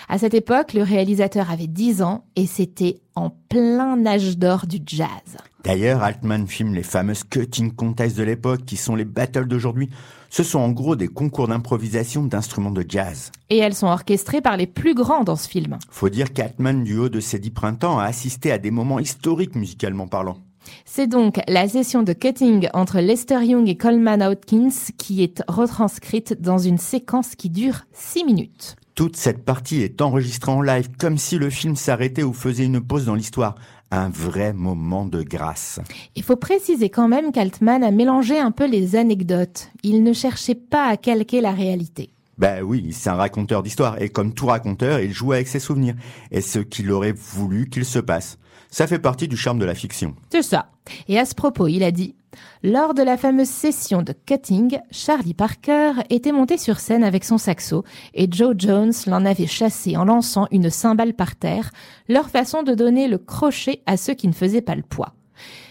À 0.09 0.19
cette 0.19 0.35
époque, 0.35 0.73
le 0.73 0.83
réalisateur 0.83 1.51
avait 1.51 1.67
10 1.67 2.03
ans 2.03 2.25
et 2.37 2.47
c'était 2.47 3.01
en 3.15 3.31
plein 3.31 4.05
âge 4.07 4.39
d'or 4.39 4.67
du 4.67 4.79
jazz. 4.85 5.37
D'ailleurs, 5.65 6.03
Altman 6.03 6.47
filme 6.47 6.75
les 6.75 6.83
fameuses 6.83 7.25
cutting 7.25 7.73
contests 7.73 8.17
de 8.17 8.23
l'époque 8.23 8.65
qui 8.65 8.77
sont 8.77 8.95
les 8.95 9.05
battles 9.05 9.47
d'aujourd'hui. 9.47 9.91
Ce 10.31 10.43
sont 10.43 10.61
en 10.61 10.71
gros 10.71 10.97
des 10.97 11.09
concours 11.09 11.49
d'improvisation 11.49 12.23
d'instruments 12.25 12.71
de 12.71 12.85
jazz. 12.89 13.33
Et 13.51 13.59
elles 13.59 13.75
sont 13.75 13.87
orchestrées 13.89 14.41
par 14.41 14.57
les 14.57 14.67
plus 14.67 14.95
grands 14.95 15.25
dans 15.25 15.37
ce 15.37 15.49
film. 15.49 15.79
Faut 15.91 16.09
dire 16.09 16.33
qu'Altman, 16.33 16.85
du 16.85 16.97
haut 16.97 17.09
de 17.09 17.21
ses 17.21 17.39
dix 17.39 17.51
printemps, 17.51 17.99
a 17.99 18.05
assisté 18.05 18.53
à 18.53 18.59
des 18.59 18.71
moments 18.71 18.99
historiques 18.99 19.57
musicalement 19.57 20.07
parlant. 20.07 20.39
C'est 20.85 21.07
donc 21.07 21.41
la 21.49 21.69
session 21.69 22.03
de 22.03 22.13
cutting 22.13 22.69
entre 22.75 23.01
Lester 23.01 23.43
Young 23.43 23.69
et 23.69 23.77
Coleman 23.77 24.23
Hawkins 24.23 24.93
qui 24.97 25.23
est 25.23 25.43
retranscrite 25.49 26.41
dans 26.41 26.59
une 26.59 26.79
séquence 26.79 27.35
qui 27.35 27.51
dure 27.51 27.85
6 27.93 28.25
minutes. 28.25 28.77
Toute 28.99 29.15
cette 29.15 29.45
partie 29.45 29.83
est 29.83 30.03
enregistrée 30.03 30.51
en 30.51 30.61
live, 30.61 30.89
comme 30.99 31.19
si 31.19 31.39
le 31.39 31.51
film 31.51 31.77
s'arrêtait 31.77 32.25
ou 32.25 32.33
faisait 32.33 32.65
une 32.65 32.81
pause 32.81 33.05
dans 33.05 33.15
l'histoire. 33.15 33.55
Un 33.93 34.09
vrai 34.09 34.53
moment 34.53 35.05
de 35.05 35.23
grâce. 35.23 35.79
Il 36.17 36.25
faut 36.25 36.35
préciser 36.35 36.91
quand 36.91 37.07
même 37.07 37.31
qu'Altman 37.31 37.85
a 37.85 37.93
mélangé 37.93 38.41
un 38.41 38.51
peu 38.51 38.67
les 38.67 38.97
anecdotes. 38.97 39.71
Il 39.85 40.03
ne 40.03 40.13
cherchait 40.13 40.57
pas 40.57 40.89
à 40.89 40.97
calquer 40.97 41.41
la 41.41 41.53
réalité. 41.53 42.11
Ben 42.39 42.65
oui, 42.65 42.89
c'est 42.91 43.09
un 43.09 43.15
raconteur 43.15 43.63
d'histoire, 43.63 44.03
et 44.03 44.09
comme 44.09 44.35
tout 44.35 44.47
raconteur, 44.47 44.99
il 44.99 45.13
joue 45.13 45.33
avec 45.33 45.47
ses 45.47 45.61
souvenirs, 45.61 45.95
et 46.33 46.41
ce 46.41 46.59
qu'il 46.59 46.91
aurait 46.91 47.13
voulu 47.13 47.69
qu'il 47.69 47.85
se 47.85 48.01
passe. 48.01 48.37
Ça 48.69 48.89
fait 48.89 48.99
partie 48.99 49.29
du 49.29 49.37
charme 49.37 49.61
de 49.61 49.65
la 49.65 49.77
fiction. 49.77 50.17
C'est 50.33 50.43
ça. 50.43 50.73
Et 51.07 51.21
à 51.21 51.25
ce 51.25 51.37
propos, 51.37 51.69
il 51.69 51.85
a 51.85 51.93
dit 51.93 52.17
Lors 52.63 52.95
de 52.95 53.03
la 53.03 53.17
fameuse 53.17 53.49
session 53.49 54.03
de 54.03 54.13
cutting, 54.13 54.79
Charlie 54.91 55.35
Parker 55.35 55.93
était 56.11 56.33
monté 56.33 56.59
sur 56.59 56.81
scène 56.81 57.05
avec 57.05 57.25
son 57.25 57.39
saxo 57.39 57.85
et 58.15 58.29
Joe 58.31 58.55
Jones 58.57 58.93
l'en 59.07 59.25
avait 59.25 59.47
chassé 59.47 59.97
en 59.97 60.05
lançant 60.05 60.47
une 60.51 60.71
cymbale 60.71 61.15
par 61.15 61.37
terre, 61.37 61.71
leur 62.09 62.29
façon 62.29 62.63
de 62.63 62.75
donner 62.75 63.09
le 63.09 63.19
crochet 63.19 63.83
à 63.87 63.97
ceux 63.97 64.15
qui 64.15 64.29
ne 64.29 64.33
faisaient 64.33 64.61
pas 64.61 64.75
le 64.75 64.83
poids. 64.83 65.15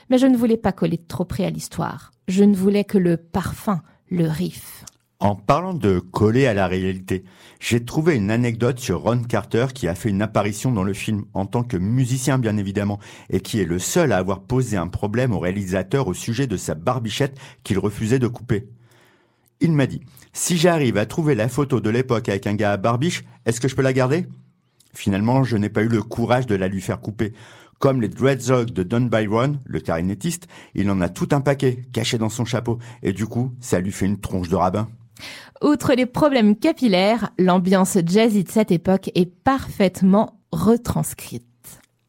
Mais 0.10 0.18
je 0.18 0.28
ne 0.28 0.38
voulais 0.38 0.58
pas 0.58 0.72
coller 0.72 0.98
trop 0.98 1.26
près 1.26 1.46
à 1.46 1.50
l'histoire. 1.50 2.12
Je 2.28 2.44
ne 2.44 2.56
voulais 2.56 2.84
que 2.86 2.98
le 2.98 3.18
parfum, 3.18 3.82
le 4.10 4.28
riff. 4.28 4.86
En 5.20 5.34
parlant 5.34 5.74
de 5.74 5.98
coller 5.98 6.46
à 6.46 6.54
la 6.54 6.68
réalité, 6.68 7.24
j'ai 7.60 7.84
trouvé 7.84 8.16
une 8.16 8.30
anecdote 8.30 8.78
sur 8.80 9.02
Ron 9.02 9.24
Carter 9.24 9.66
qui 9.74 9.88
a 9.88 9.96
fait 9.96 10.10
une 10.10 10.22
apparition 10.22 10.72
dans 10.72 10.84
le 10.84 10.94
film 10.94 11.26
en 11.34 11.48
tant 11.48 11.64
que 11.64 11.76
musicien 11.76 12.38
bien 12.38 12.56
évidemment 12.58 13.00
et 13.32 13.40
qui 13.40 13.60
est 13.60 13.66
le 13.66 13.80
seul 13.80 14.12
à 14.12 14.18
avoir 14.18 14.42
posé 14.42 14.78
un 14.78 14.88
problème 14.88 15.34
au 15.34 15.40
réalisateur 15.40 16.08
au 16.08 16.14
sujet 16.14 16.46
de 16.46 16.56
sa 16.56 16.76
barbichette 16.76 17.40
qu'il 17.64 17.80
refusait 17.80 18.20
de 18.20 18.28
couper. 18.28 18.70
Il 19.60 19.72
m'a 19.72 19.88
dit, 19.88 20.02
si 20.34 20.56
j'arrive 20.56 20.98
à 20.98 21.08
trouver 21.08 21.34
la 21.34 21.50
photo 21.50 21.80
de 21.82 21.90
l'époque 21.90 22.30
avec 22.30 22.46
un 22.46 22.54
gars 22.54 22.74
à 22.74 22.78
barbiche, 22.78 23.24
est-ce 23.48 23.60
que 23.60 23.68
je 23.68 23.76
peux 23.76 23.82
la 23.82 23.94
garder? 23.94 24.28
Finalement, 24.94 25.44
je 25.44 25.58
n'ai 25.58 25.70
pas 25.70 25.82
eu 25.82 25.88
le 25.88 26.04
courage 26.04 26.46
de 26.46 26.54
la 26.54 26.68
lui 26.68 26.82
faire 26.82 27.02
couper. 27.02 27.34
Comme 27.80 28.02
les 28.02 28.08
Dreadzogs 28.08 28.70
de 28.70 28.84
Don 28.84 29.02
Byron, 29.02 29.60
le 29.66 29.80
clarinettiste, 29.80 30.48
il 30.76 30.92
en 30.92 31.02
a 31.02 31.10
tout 31.10 31.30
un 31.32 31.42
paquet 31.42 31.82
caché 31.92 32.20
dans 32.20 32.30
son 32.30 32.46
chapeau 32.46 32.78
et 33.02 33.14
du 33.14 33.26
coup, 33.26 33.56
ça 33.60 33.80
lui 33.80 33.92
fait 33.92 34.06
une 34.06 34.20
tronche 34.20 34.50
de 34.50 34.56
rabbin. 34.56 34.88
Outre 35.64 35.94
les 35.94 36.06
problèmes 36.06 36.56
capillaires, 36.56 37.32
l'ambiance 37.38 37.98
jazzy 38.06 38.44
de 38.44 38.52
cette 38.52 38.72
époque 38.72 39.12
est 39.16 39.26
parfaitement 39.26 40.40
retranscrite. 40.52 41.44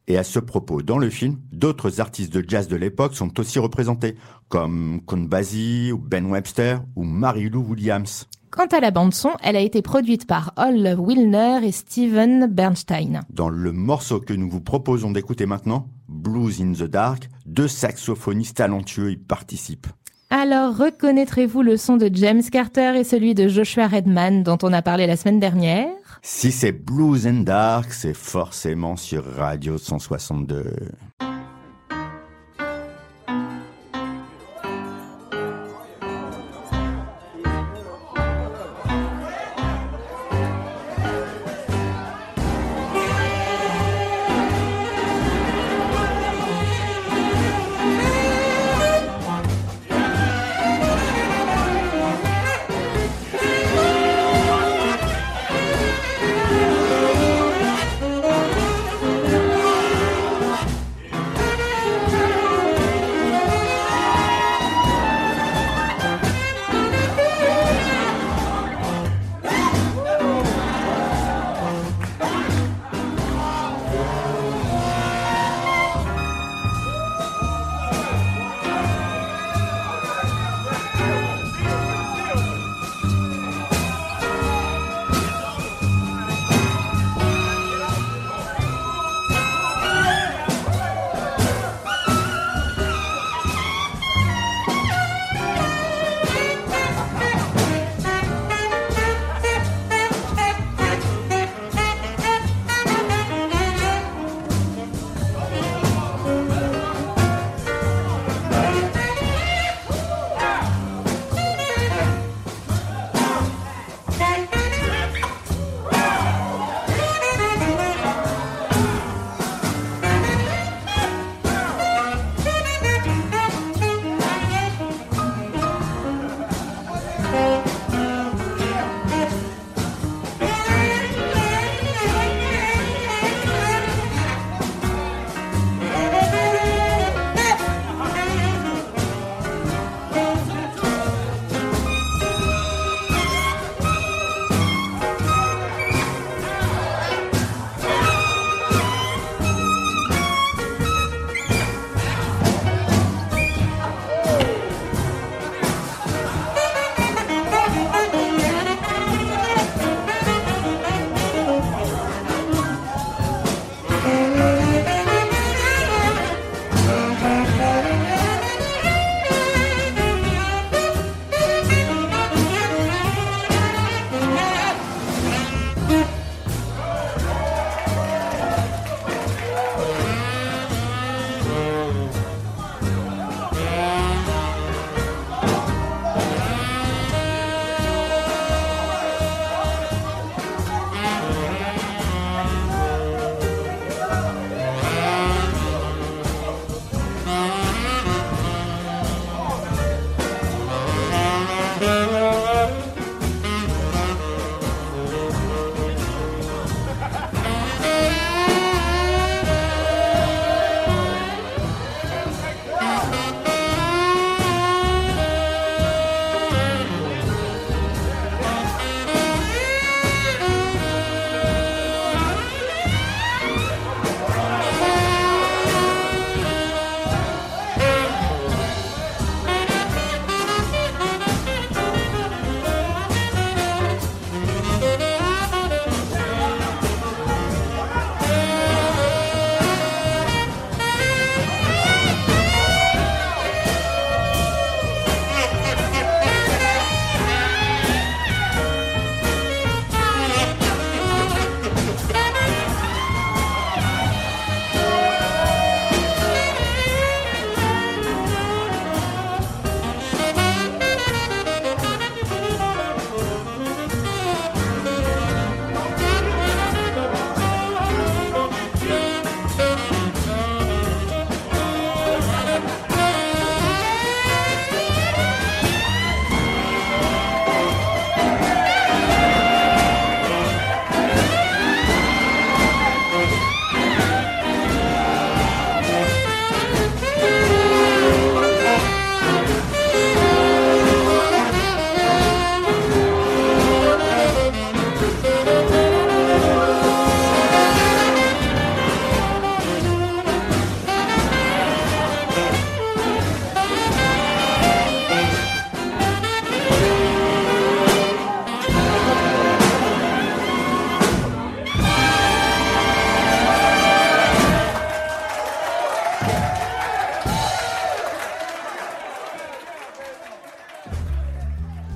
Et 0.06 0.16
à 0.16 0.24
ce 0.24 0.38
propos, 0.38 0.80
dans 0.80 0.96
le 0.96 1.10
film, 1.10 1.36
d'autres 1.52 2.00
artistes 2.00 2.32
de 2.32 2.42
jazz 2.46 2.66
de 2.66 2.76
l'époque 2.76 3.14
sont 3.14 3.38
aussi 3.38 3.58
représentés, 3.58 4.16
comme 4.48 5.02
Basie, 5.10 5.92
ou 5.92 5.98
Ben 5.98 6.24
Webster, 6.24 6.80
ou 6.96 7.04
Mary 7.04 7.50
Lou 7.50 7.62
Williams. 7.62 8.26
Quant 8.50 8.66
à 8.66 8.80
la 8.80 8.90
bande-son, 8.90 9.32
elle 9.42 9.56
a 9.56 9.60
été 9.60 9.82
produite 9.82 10.26
par 10.26 10.54
Hall 10.56 10.96
Wilner 10.98 11.60
et 11.62 11.72
Steven 11.72 12.46
Bernstein. 12.46 13.20
Dans 13.28 13.50
le 13.50 13.72
morceau 13.72 14.20
que 14.20 14.32
nous 14.32 14.48
vous 14.48 14.62
proposons 14.62 15.10
d'écouter 15.10 15.44
maintenant, 15.44 15.90
Blues 16.08 16.62
in 16.62 16.72
the 16.72 16.88
Dark, 16.88 17.28
deux 17.44 17.68
saxophonistes 17.68 18.56
talentueux 18.56 19.12
y 19.12 19.16
participent. 19.18 19.88
Alors, 20.30 20.76
reconnaîtrez-vous 20.76 21.62
le 21.62 21.78
son 21.78 21.96
de 21.96 22.10
James 22.12 22.42
Carter 22.42 22.92
et 22.96 23.04
celui 23.04 23.34
de 23.34 23.48
Joshua 23.48 23.88
Redman 23.88 24.42
dont 24.42 24.58
on 24.62 24.74
a 24.74 24.82
parlé 24.82 25.06
la 25.06 25.16
semaine 25.16 25.40
dernière? 25.40 25.88
Si 26.20 26.52
c'est 26.52 26.72
Blues 26.72 27.26
and 27.26 27.44
Dark, 27.44 27.92
c'est 27.94 28.12
forcément 28.12 28.96
sur 28.96 29.24
Radio 29.24 29.78
162. 29.78 30.64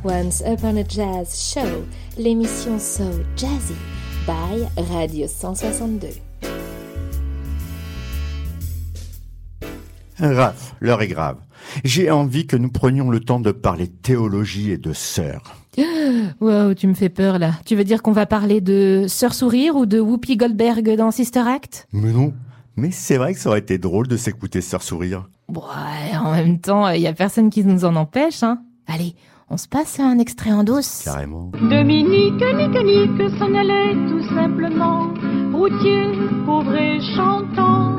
Once 0.04 0.42
Upon 0.44 0.76
a 0.78 0.82
Jazz 0.82 1.32
Show, 1.32 1.84
l'émission 2.18 2.80
So 2.80 3.04
Jazzy 3.36 3.76
by 4.26 4.66
Radio 4.90 5.28
162. 5.28 6.08
Raph, 10.18 10.74
l'heure 10.80 11.02
est 11.02 11.08
grave. 11.08 11.36
J'ai 11.84 12.10
envie 12.10 12.48
que 12.48 12.56
nous 12.56 12.70
prenions 12.70 13.10
le 13.10 13.20
temps 13.20 13.38
de 13.38 13.52
parler 13.52 13.86
théologie 13.86 14.72
et 14.72 14.78
de 14.78 14.92
sœurs. 14.92 15.42
Wow, 16.40 16.74
tu 16.74 16.88
me 16.88 16.94
fais 16.94 17.08
peur 17.08 17.38
là. 17.38 17.52
Tu 17.64 17.76
veux 17.76 17.84
dire 17.84 18.02
qu'on 18.02 18.10
va 18.10 18.26
parler 18.26 18.60
de 18.60 19.04
Sœur 19.06 19.34
Sourire 19.34 19.76
ou 19.76 19.86
de 19.86 20.00
Whoopi 20.00 20.36
Goldberg 20.36 20.96
dans 20.96 21.12
Sister 21.12 21.44
Act? 21.46 21.86
Mais 21.92 22.10
non. 22.10 22.34
Mais 22.74 22.90
c'est 22.90 23.18
vrai 23.18 23.34
que 23.34 23.38
ça 23.38 23.50
aurait 23.50 23.60
été 23.60 23.78
drôle 23.78 24.08
de 24.08 24.16
s'écouter 24.16 24.62
Sœur 24.62 24.82
Sourire. 24.82 25.28
Ouais, 25.48 26.16
en 26.16 26.32
même 26.32 26.58
temps, 26.58 26.88
il 26.88 27.02
y 27.02 27.06
a 27.06 27.12
personne 27.12 27.50
qui 27.50 27.62
nous 27.62 27.84
en 27.84 27.94
empêche, 27.94 28.42
hein. 28.42 28.62
Allez, 28.88 29.14
on 29.52 29.58
se 29.58 29.68
passe 29.68 30.00
un 30.00 30.18
extrait 30.18 30.50
en 30.50 30.64
douce. 30.64 31.02
Carrément. 31.04 31.50
Dominique, 31.52 32.42
nique, 32.56 32.84
nique, 32.84 33.38
s'en 33.38 33.52
allait 33.52 33.94
tout 34.08 34.22
simplement. 34.34 35.12
Routier, 35.52 36.06
pauvre 36.46 36.74
et 36.74 36.98
chantant. 37.14 37.98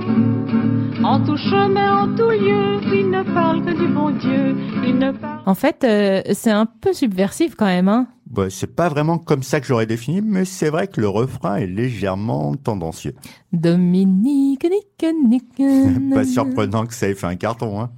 En 1.03 1.23
tout 1.23 1.37
chemin, 1.37 2.05
en 2.05 2.15
tout 2.15 2.29
lieu, 2.29 2.81
il 2.91 3.11
ne 3.11 3.21
parle 3.35 3.63
que 3.63 3.71
du 3.71 3.87
bon 3.87 4.09
Dieu. 4.09 4.55
Il 4.83 4.97
ne 4.97 5.11
parle 5.11 5.41
En 5.45 5.53
fait, 5.53 5.83
euh, 5.83 6.23
c'est 6.33 6.49
un 6.49 6.65
peu 6.65 6.91
subversif 6.91 7.53
quand 7.55 7.65
même, 7.65 7.87
hein. 7.87 8.07
Bah, 8.25 8.49
c'est 8.49 8.75
pas 8.75 8.89
vraiment 8.89 9.19
comme 9.19 9.43
ça 9.43 9.59
que 9.59 9.67
j'aurais 9.67 9.85
défini, 9.85 10.21
mais 10.21 10.45
c'est 10.45 10.71
vrai 10.71 10.87
que 10.87 10.99
le 10.99 11.07
refrain 11.07 11.57
est 11.57 11.67
légèrement 11.67 12.55
tendancieux. 12.55 13.13
Dominique, 13.51 14.63
nique, 14.63 15.05
nique. 15.29 15.61
Pas 16.15 16.25
surprenant 16.25 16.87
que 16.87 16.95
ça 16.95 17.09
ait 17.09 17.13
fait 17.13 17.27
un 17.27 17.35
carton, 17.35 17.79
hein. 17.79 17.91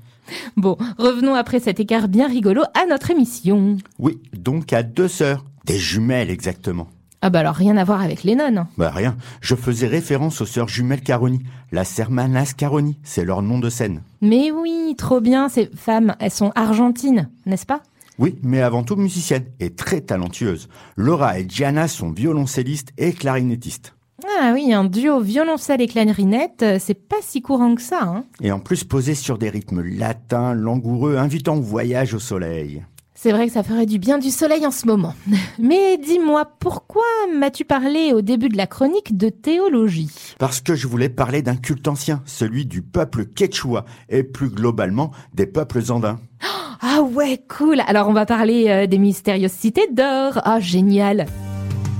Bon, 0.57 0.77
revenons 0.97 1.35
après 1.35 1.59
cet 1.59 1.79
écart 1.79 2.07
bien 2.07 2.27
rigolo 2.27 2.63
à 2.73 2.85
notre 2.89 3.11
émission. 3.11 3.77
Oui, 3.99 4.19
donc 4.33 4.73
à 4.73 4.83
deux 4.83 5.07
sœurs. 5.07 5.45
Des 5.65 5.77
jumelles, 5.79 6.29
exactement. 6.29 6.87
Ah 7.21 7.31
bah 7.31 7.39
alors 7.39 7.55
rien 7.55 7.75
à 7.75 7.83
voir 7.83 8.01
avec 8.01 8.23
Lennon. 8.23 8.67
Bah 8.77 8.91
rien, 8.91 9.17
je 9.41 9.55
faisais 9.55 9.87
référence 9.87 10.41
aux 10.41 10.45
sœurs 10.45 10.67
jumelles 10.67 11.01
Caroni. 11.01 11.41
La 11.71 11.83
Sermanas 11.83 12.53
Caroni, 12.55 12.99
c'est 13.03 13.25
leur 13.25 13.41
nom 13.41 13.57
de 13.57 13.71
scène. 13.71 14.03
Mais 14.21 14.51
oui, 14.51 14.93
trop 14.95 15.21
bien, 15.21 15.49
ces 15.49 15.71
femmes, 15.75 16.15
elles 16.19 16.29
sont 16.29 16.51
argentines, 16.53 17.29
n'est-ce 17.47 17.65
pas? 17.65 17.81
Oui, 18.19 18.35
mais 18.43 18.61
avant 18.61 18.83
tout 18.83 18.95
musiciennes 18.95 19.45
et 19.59 19.71
très 19.71 20.01
talentueuses. 20.01 20.69
Laura 20.97 21.39
et 21.39 21.47
Gianna 21.49 21.87
sont 21.87 22.11
violoncellistes 22.11 22.93
et 22.99 23.11
clarinettistes. 23.11 23.94
Ah 24.23 24.51
oui, 24.53 24.73
un 24.73 24.85
duo 24.85 25.19
violoncelle 25.19 25.81
et 25.81 25.87
clarinette, 25.87 26.63
euh, 26.63 26.77
c'est 26.79 26.93
pas 26.93 27.17
si 27.21 27.41
courant 27.41 27.75
que 27.75 27.81
ça, 27.81 28.01
hein. 28.03 28.23
Et 28.41 28.51
en 28.51 28.59
plus 28.59 28.83
posés 28.85 29.15
sur 29.15 29.37
des 29.37 29.49
rythmes 29.49 29.81
latins, 29.81 30.53
langoureux, 30.53 31.17
invitant 31.17 31.57
au 31.57 31.61
voyage 31.61 32.13
au 32.13 32.19
soleil. 32.19 32.83
C'est 33.17 33.31
vrai 33.31 33.47
que 33.47 33.53
ça 33.53 33.63
ferait 33.63 33.85
du 33.85 33.97
bien 33.97 34.17
du 34.17 34.29
soleil 34.29 34.65
en 34.65 34.71
ce 34.71 34.85
moment. 34.87 35.13
Mais 35.59 35.97
dis-moi, 35.97 36.45
pourquoi 36.59 37.03
m'as-tu 37.33 37.65
parlé 37.65 38.13
au 38.13 38.21
début 38.21 38.49
de 38.49 38.57
la 38.57 38.67
chronique 38.67 39.17
de 39.17 39.29
théologie? 39.29 40.11
Parce 40.37 40.61
que 40.61 40.75
je 40.75 40.87
voulais 40.87 41.09
parler 41.09 41.41
d'un 41.41 41.55
culte 41.55 41.87
ancien, 41.87 42.21
celui 42.25 42.65
du 42.65 42.81
peuple 42.81 43.25
quechua, 43.25 43.85
et 44.09 44.23
plus 44.23 44.49
globalement 44.49 45.11
des 45.33 45.45
peuples 45.47 45.81
andins. 45.91 46.19
Ah 46.81 47.01
ouais, 47.01 47.41
cool 47.57 47.81
Alors 47.87 48.09
on 48.09 48.13
va 48.13 48.25
parler 48.25 48.65
euh, 48.67 48.85
des 48.85 48.97
mystérieuses 48.97 49.51
cités 49.51 49.87
d'or. 49.91 50.39
Ah, 50.43 50.59
génial 50.59 51.25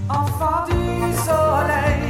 Enfant 0.10 0.65
du 0.67 1.17
soleil, 1.17 2.05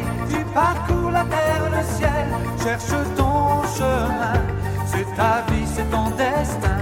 parcours 0.55 1.11
la 1.11 1.25
terre, 1.25 1.65
le 1.75 1.83
ciel, 1.97 2.27
cherche 2.63 2.95
ton 3.17 3.61
chemin. 3.77 4.39
C'est 4.87 5.09
ta 5.15 5.33
vie, 5.49 5.67
c'est 5.75 5.89
ton 5.91 6.07
destin. 6.11 6.77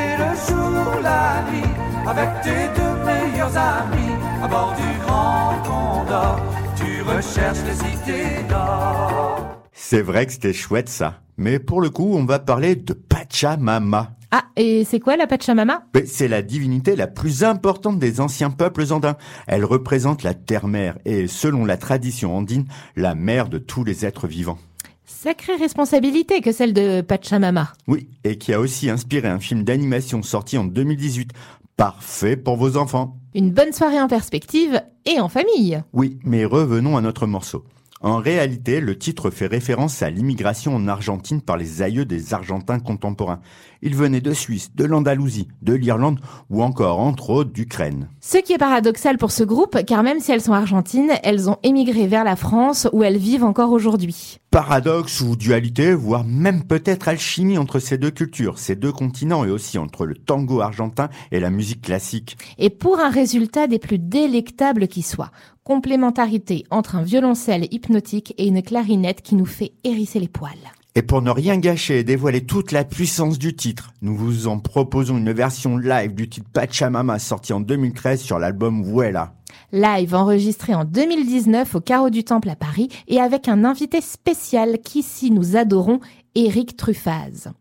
Et 0.00 0.10
le 0.22 0.30
jour, 0.46 1.00
la 1.02 1.42
nuit, 1.50 1.72
avec 2.06 2.30
tes 2.42 2.64
deux 2.78 2.96
meilleurs 3.08 3.56
amis, 3.56 4.14
à 4.42 4.46
bord 4.46 4.74
du 4.76 4.90
grand 5.04 5.54
condor, 5.68 6.36
tu 6.76 7.02
recherches 7.02 7.64
les 7.66 7.78
cités 7.84 8.44
d'or. 8.48 9.40
C'est 9.72 10.02
vrai 10.02 10.26
que 10.26 10.32
c'était 10.32 10.52
chouette 10.52 10.88
ça. 10.88 11.20
Mais 11.36 11.58
pour 11.58 11.80
le 11.80 11.90
coup, 11.90 12.14
on 12.14 12.24
va 12.24 12.38
parler 12.38 12.76
de 12.76 12.92
Pachamama. 12.92 14.10
Ah, 14.36 14.46
et 14.56 14.82
c'est 14.82 14.98
quoi 14.98 15.16
la 15.16 15.28
Pachamama? 15.28 15.84
Mais 15.94 16.06
C'est 16.06 16.26
la 16.26 16.42
divinité 16.42 16.96
la 16.96 17.06
plus 17.06 17.44
importante 17.44 18.00
des 18.00 18.20
anciens 18.20 18.50
peuples 18.50 18.92
andins. 18.92 19.16
Elle 19.46 19.64
représente 19.64 20.24
la 20.24 20.34
terre-mère 20.34 20.98
et, 21.04 21.28
selon 21.28 21.64
la 21.64 21.76
tradition 21.76 22.36
andine, 22.36 22.64
la 22.96 23.14
mère 23.14 23.48
de 23.48 23.58
tous 23.58 23.84
les 23.84 24.04
êtres 24.04 24.26
vivants. 24.26 24.58
Sacrée 25.06 25.54
responsabilité 25.54 26.40
que 26.40 26.50
celle 26.50 26.72
de 26.72 27.00
Pachamama. 27.00 27.74
Oui, 27.86 28.08
et 28.24 28.36
qui 28.36 28.52
a 28.52 28.58
aussi 28.58 28.90
inspiré 28.90 29.28
un 29.28 29.38
film 29.38 29.62
d'animation 29.62 30.20
sorti 30.24 30.58
en 30.58 30.64
2018. 30.64 31.30
Parfait 31.76 32.36
pour 32.36 32.56
vos 32.56 32.76
enfants. 32.76 33.16
Une 33.36 33.52
bonne 33.52 33.72
soirée 33.72 34.00
en 34.00 34.08
perspective 34.08 34.82
et 35.06 35.20
en 35.20 35.28
famille. 35.28 35.80
Oui, 35.92 36.18
mais 36.24 36.44
revenons 36.44 36.96
à 36.96 37.02
notre 37.02 37.28
morceau. 37.28 37.64
En 38.04 38.18
réalité, 38.18 38.80
le 38.80 38.98
titre 38.98 39.30
fait 39.30 39.46
référence 39.46 40.02
à 40.02 40.10
l'immigration 40.10 40.76
en 40.76 40.88
Argentine 40.88 41.40
par 41.40 41.56
les 41.56 41.80
aïeux 41.80 42.04
des 42.04 42.34
Argentins 42.34 42.78
contemporains. 42.78 43.40
Ils 43.84 43.94
venaient 43.94 44.22
de 44.22 44.32
Suisse, 44.32 44.74
de 44.74 44.84
l'Andalousie, 44.86 45.46
de 45.60 45.74
l'Irlande 45.74 46.18
ou 46.48 46.62
encore, 46.62 47.00
entre 47.00 47.28
autres, 47.28 47.52
d'Ukraine. 47.52 48.08
Ce 48.20 48.38
qui 48.38 48.54
est 48.54 48.58
paradoxal 48.58 49.18
pour 49.18 49.30
ce 49.30 49.44
groupe, 49.44 49.84
car 49.86 50.02
même 50.02 50.20
si 50.20 50.32
elles 50.32 50.40
sont 50.40 50.54
argentines, 50.54 51.12
elles 51.22 51.50
ont 51.50 51.58
émigré 51.62 52.06
vers 52.06 52.24
la 52.24 52.34
France 52.34 52.88
où 52.94 53.04
elles 53.04 53.18
vivent 53.18 53.44
encore 53.44 53.72
aujourd'hui. 53.72 54.38
Paradoxe 54.50 55.20
ou 55.20 55.36
dualité, 55.36 55.94
voire 55.94 56.24
même 56.24 56.64
peut-être 56.64 57.08
alchimie 57.08 57.58
entre 57.58 57.78
ces 57.78 57.98
deux 57.98 58.10
cultures, 58.10 58.58
ces 58.58 58.74
deux 58.74 58.92
continents 58.92 59.44
et 59.44 59.50
aussi 59.50 59.76
entre 59.76 60.06
le 60.06 60.14
tango 60.14 60.62
argentin 60.62 61.10
et 61.30 61.38
la 61.38 61.50
musique 61.50 61.82
classique. 61.82 62.38
Et 62.56 62.70
pour 62.70 63.00
un 63.00 63.10
résultat 63.10 63.66
des 63.66 63.78
plus 63.78 63.98
délectables 63.98 64.88
qui 64.88 65.02
soit. 65.02 65.30
Complémentarité 65.62 66.64
entre 66.70 66.96
un 66.96 67.02
violoncelle 67.02 67.68
hypnotique 67.70 68.34
et 68.38 68.46
une 68.46 68.62
clarinette 68.62 69.22
qui 69.22 69.34
nous 69.34 69.46
fait 69.46 69.72
hérisser 69.82 70.20
les 70.20 70.28
poils. 70.28 70.52
Et 70.96 71.02
pour 71.02 71.22
ne 71.22 71.30
rien 71.32 71.58
gâcher 71.58 71.98
et 71.98 72.04
dévoiler 72.04 72.46
toute 72.46 72.70
la 72.70 72.84
puissance 72.84 73.36
du 73.36 73.56
titre, 73.56 73.92
nous 74.00 74.14
vous 74.14 74.46
en 74.46 74.60
proposons 74.60 75.18
une 75.18 75.32
version 75.32 75.76
live 75.76 76.14
du 76.14 76.28
titre 76.28 76.46
Pachamama 76.52 77.18
sorti 77.18 77.52
en 77.52 77.58
2013 77.58 78.22
sur 78.22 78.38
l'album 78.38 78.84
Vuela. 78.84 79.32
Live 79.72 80.14
enregistré 80.14 80.72
en 80.72 80.84
2019 80.84 81.74
au 81.74 81.80
Carreau 81.80 82.10
du 82.10 82.22
Temple 82.22 82.48
à 82.48 82.54
Paris 82.54 82.90
et 83.08 83.18
avec 83.18 83.48
un 83.48 83.64
invité 83.64 84.00
spécial 84.00 84.78
qu'ici 84.78 85.32
nous 85.32 85.56
adorons, 85.56 85.98
Eric 86.34 86.76
Truffaz. 86.76 87.52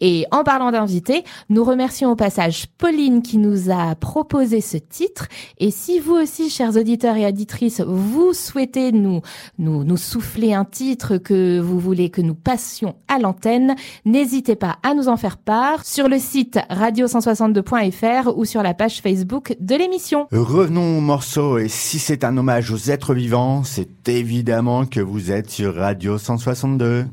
Et 0.00 0.26
en 0.30 0.44
parlant 0.44 0.70
d'invités, 0.72 1.24
nous 1.48 1.64
remercions 1.64 2.10
au 2.10 2.16
passage 2.16 2.66
Pauline 2.78 3.22
qui 3.22 3.38
nous 3.38 3.70
a 3.70 3.94
proposé 3.94 4.60
ce 4.60 4.76
titre. 4.76 5.28
Et 5.58 5.70
si 5.70 5.98
vous 5.98 6.14
aussi, 6.14 6.50
chers 6.50 6.76
auditeurs 6.76 7.16
et 7.16 7.26
auditrices, 7.26 7.80
vous 7.80 8.32
souhaitez 8.32 8.92
nous, 8.92 9.20
nous, 9.58 9.84
nous 9.84 9.96
souffler 9.96 10.54
un 10.54 10.64
titre 10.64 11.18
que 11.18 11.60
vous 11.60 11.78
voulez 11.78 12.10
que 12.10 12.20
nous 12.20 12.34
passions 12.34 12.96
à 13.08 13.18
l'antenne, 13.18 13.74
n'hésitez 14.04 14.56
pas 14.56 14.78
à 14.82 14.94
nous 14.94 15.08
en 15.08 15.16
faire 15.16 15.36
part 15.36 15.84
sur 15.84 16.08
le 16.08 16.18
site 16.18 16.58
radio162.fr 16.70 18.32
ou 18.36 18.44
sur 18.44 18.62
la 18.62 18.74
page 18.74 19.00
Facebook 19.00 19.56
de 19.60 19.74
l'émission. 19.74 20.26
Revenons 20.32 20.98
au 20.98 21.00
morceau 21.00 21.58
et 21.58 21.68
si 21.68 21.98
c'est 21.98 22.24
un 22.24 22.36
hommage 22.36 22.70
aux 22.70 22.90
êtres 22.90 23.14
vivants, 23.14 23.62
c'est 23.64 24.08
évidemment 24.08 24.86
que 24.86 25.00
vous 25.00 25.30
êtes 25.30 25.50
sur 25.50 25.74
Radio 25.74 26.18
162. 26.18 27.06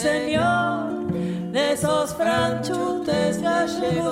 Señor, 0.00 1.12
de 1.52 1.72
esos 1.72 2.14
franchutes 2.14 3.42
gallegos 3.42 4.09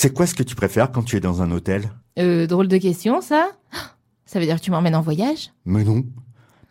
c'est 0.00 0.14
quoi 0.14 0.26
ce 0.26 0.34
que 0.34 0.42
tu 0.42 0.54
préfères 0.54 0.90
quand 0.92 1.02
tu 1.02 1.16
es 1.16 1.20
dans 1.20 1.42
un 1.42 1.50
hôtel? 1.50 1.90
Euh, 2.18 2.46
drôle 2.46 2.68
de 2.68 2.78
question, 2.78 3.20
ça 3.20 3.50
Ça 4.24 4.40
veut 4.40 4.46
dire 4.46 4.56
que 4.56 4.62
tu 4.62 4.70
m'emmènes 4.70 4.94
en 4.94 5.02
voyage? 5.02 5.50
Mais 5.66 5.84
non. 5.84 6.04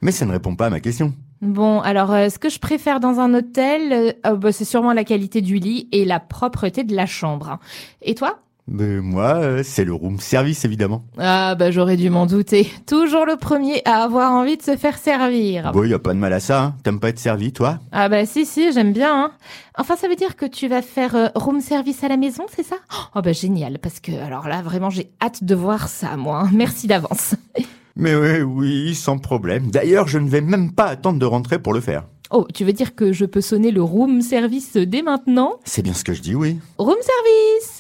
Mais 0.01 0.11
ça 0.11 0.25
ne 0.25 0.31
répond 0.31 0.55
pas 0.55 0.65
à 0.65 0.69
ma 0.71 0.79
question. 0.79 1.13
Bon, 1.43 1.79
alors, 1.79 2.11
euh, 2.11 2.29
ce 2.29 2.39
que 2.39 2.49
je 2.49 2.57
préfère 2.57 2.99
dans 2.99 3.19
un 3.19 3.35
hôtel, 3.35 3.93
euh, 3.93 4.13
euh, 4.25 4.35
bah, 4.35 4.51
c'est 4.51 4.65
sûrement 4.65 4.93
la 4.93 5.03
qualité 5.03 5.41
du 5.41 5.59
lit 5.59 5.87
et 5.91 6.05
la 6.05 6.19
propreté 6.19 6.83
de 6.83 6.95
la 6.95 7.05
chambre. 7.05 7.59
Et 8.01 8.15
toi? 8.15 8.39
Mais 8.71 8.99
moi, 9.01 9.35
euh, 9.37 9.61
c'est 9.63 9.83
le 9.83 9.93
room 9.93 10.19
service 10.19 10.63
évidemment. 10.63 11.03
Ah, 11.17 11.55
bah 11.55 11.71
j'aurais 11.71 11.97
dû 11.97 12.09
m'en 12.11 12.27
douter. 12.27 12.67
Toujours 12.85 13.25
le 13.25 13.35
premier 13.35 13.81
à 13.85 14.03
avoir 14.03 14.31
envie 14.31 14.57
de 14.57 14.61
se 14.61 14.77
faire 14.77 14.97
servir. 14.99 15.71
Bon, 15.73 15.83
y 15.83 15.93
a 15.93 15.99
pas 15.99 16.13
de 16.13 16.19
mal 16.19 16.33
à 16.33 16.39
ça, 16.39 16.61
hein. 16.63 16.75
T'aimes 16.83 16.99
pas 16.99 17.09
être 17.09 17.17
servi, 17.19 17.51
toi? 17.51 17.79
Ah 17.91 18.09
bah 18.09 18.25
si, 18.27 18.45
si, 18.45 18.71
j'aime 18.71 18.93
bien. 18.93 19.23
Hein. 19.25 19.31
Enfin, 19.77 19.95
ça 19.95 20.07
veut 20.07 20.15
dire 20.15 20.35
que 20.35 20.45
tu 20.45 20.67
vas 20.67 20.83
faire 20.83 21.15
euh, 21.15 21.27
room 21.33 21.61
service 21.61 22.03
à 22.03 22.09
la 22.09 22.17
maison, 22.17 22.43
c'est 22.55 22.65
ça? 22.65 22.75
Oh 23.15 23.21
bah 23.23 23.33
génial, 23.33 23.79
parce 23.79 23.99
que 23.99 24.11
alors 24.11 24.47
là, 24.47 24.61
vraiment, 24.61 24.91
j'ai 24.91 25.09
hâte 25.21 25.43
de 25.43 25.55
voir 25.55 25.87
ça, 25.87 26.15
moi. 26.15 26.43
hein. 26.45 26.49
Merci 26.53 26.85
d'avance. 26.85 27.33
Mais 27.95 28.15
oui, 28.15 28.41
oui, 28.41 28.95
sans 28.95 29.17
problème. 29.17 29.71
D'ailleurs, 29.71 30.07
je 30.07 30.19
ne 30.19 30.29
vais 30.29 30.41
même 30.41 30.71
pas 30.73 30.85
attendre 30.85 31.17
de 31.19 31.25
rentrer 31.25 31.59
pour 31.59 31.73
le 31.73 31.81
faire. 31.81 32.03
Oh, 32.31 32.45
tu 32.53 32.63
veux 32.63 32.73
dire 32.73 32.93
que 32.93 33.11
je 33.11 33.25
peux 33.25 33.41
sonner 33.41 33.71
le 33.71 33.81
room 33.81 34.21
service 34.21 34.73
dès 34.77 35.01
maintenant? 35.01 35.53
C'est 35.65 35.81
bien 35.81 35.93
ce 35.95 36.03
que 36.03 36.13
je 36.13 36.21
dis, 36.21 36.35
oui. 36.35 36.59
Room 36.77 36.95
service 37.01 37.78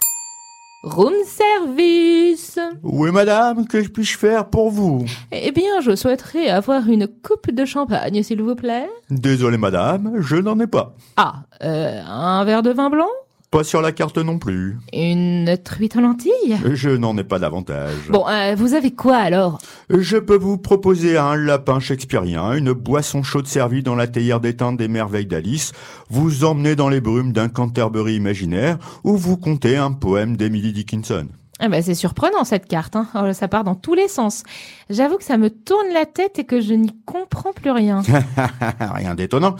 Room 0.81 1.13
service 1.25 2.57
Oui, 2.83 3.11
madame, 3.11 3.67
que 3.67 3.85
puis-je 3.85 4.17
faire 4.17 4.45
pour 4.45 4.71
vous? 4.71 5.03
Eh 5.29 5.51
bien, 5.51 5.81
je 5.81 5.93
souhaiterais 5.93 6.47
avoir 6.47 6.87
une 6.87 7.05
coupe 7.07 7.51
de 7.51 7.65
champagne, 7.65 8.23
s'il 8.23 8.41
vous 8.41 8.55
plaît. 8.55 8.89
Désolé, 9.09 9.57
madame, 9.57 10.21
je 10.21 10.37
n'en 10.37 10.57
ai 10.61 10.67
pas. 10.67 10.95
Ah, 11.17 11.43
euh, 11.63 12.01
un 12.07 12.45
verre 12.45 12.63
de 12.63 12.71
vin 12.71 12.89
blanc? 12.89 13.09
Pas 13.51 13.63
sur 13.63 13.81
la 13.81 13.91
carte 13.91 14.19
non 14.19 14.37
plus. 14.37 14.77
Une 14.93 15.57
truite 15.63 15.95
en 15.97 16.01
lentilles? 16.01 16.59
Je 16.71 16.91
n'en 16.91 17.17
ai 17.17 17.23
pas 17.23 17.39
davantage. 17.39 17.95
Bon, 18.09 18.27
euh, 18.27 18.53
vous 18.55 18.75
avez 18.75 18.91
quoi 18.91 19.17
alors? 19.17 19.59
Je 19.89 20.17
peux 20.17 20.37
vous 20.37 20.59
proposer 20.59 21.17
un 21.17 21.35
lapin 21.35 21.79
shakespearien, 21.79 22.53
une 22.53 22.73
boisson 22.73 23.23
chaude 23.23 23.47
servie 23.47 23.81
dans 23.81 23.95
la 23.95 24.05
théière 24.05 24.39
d'étain 24.39 24.71
des 24.71 24.87
merveilles 24.87 25.25
d'Alice, 25.25 25.71
vous 26.11 26.43
emmener 26.45 26.75
dans 26.75 26.89
les 26.89 27.01
brumes 27.01 27.33
d'un 27.33 27.49
Canterbury 27.49 28.17
imaginaire, 28.17 28.77
ou 29.03 29.17
vous 29.17 29.35
contez 29.35 29.77
un 29.77 29.93
poème 29.93 30.37
d'Emily 30.37 30.71
Dickinson. 30.71 31.27
Ah 31.59 31.69
bah, 31.69 31.81
c'est 31.81 31.95
surprenant 31.95 32.43
cette 32.43 32.67
carte, 32.67 32.95
hein. 32.95 33.07
Oh, 33.15 33.33
ça 33.33 33.47
part 33.47 33.63
dans 33.63 33.75
tous 33.75 33.95
les 33.95 34.07
sens. 34.07 34.43
J'avoue 34.91 35.17
que 35.17 35.23
ça 35.23 35.37
me 35.37 35.49
tourne 35.49 35.87
la 35.91 36.05
tête 36.05 36.37
et 36.37 36.43
que 36.43 36.61
je 36.61 36.75
n'y 36.75 36.95
comprends 37.03 37.53
plus 37.53 37.71
rien. 37.71 38.03
Rien 38.79 39.15
d'étonnant. 39.15 39.55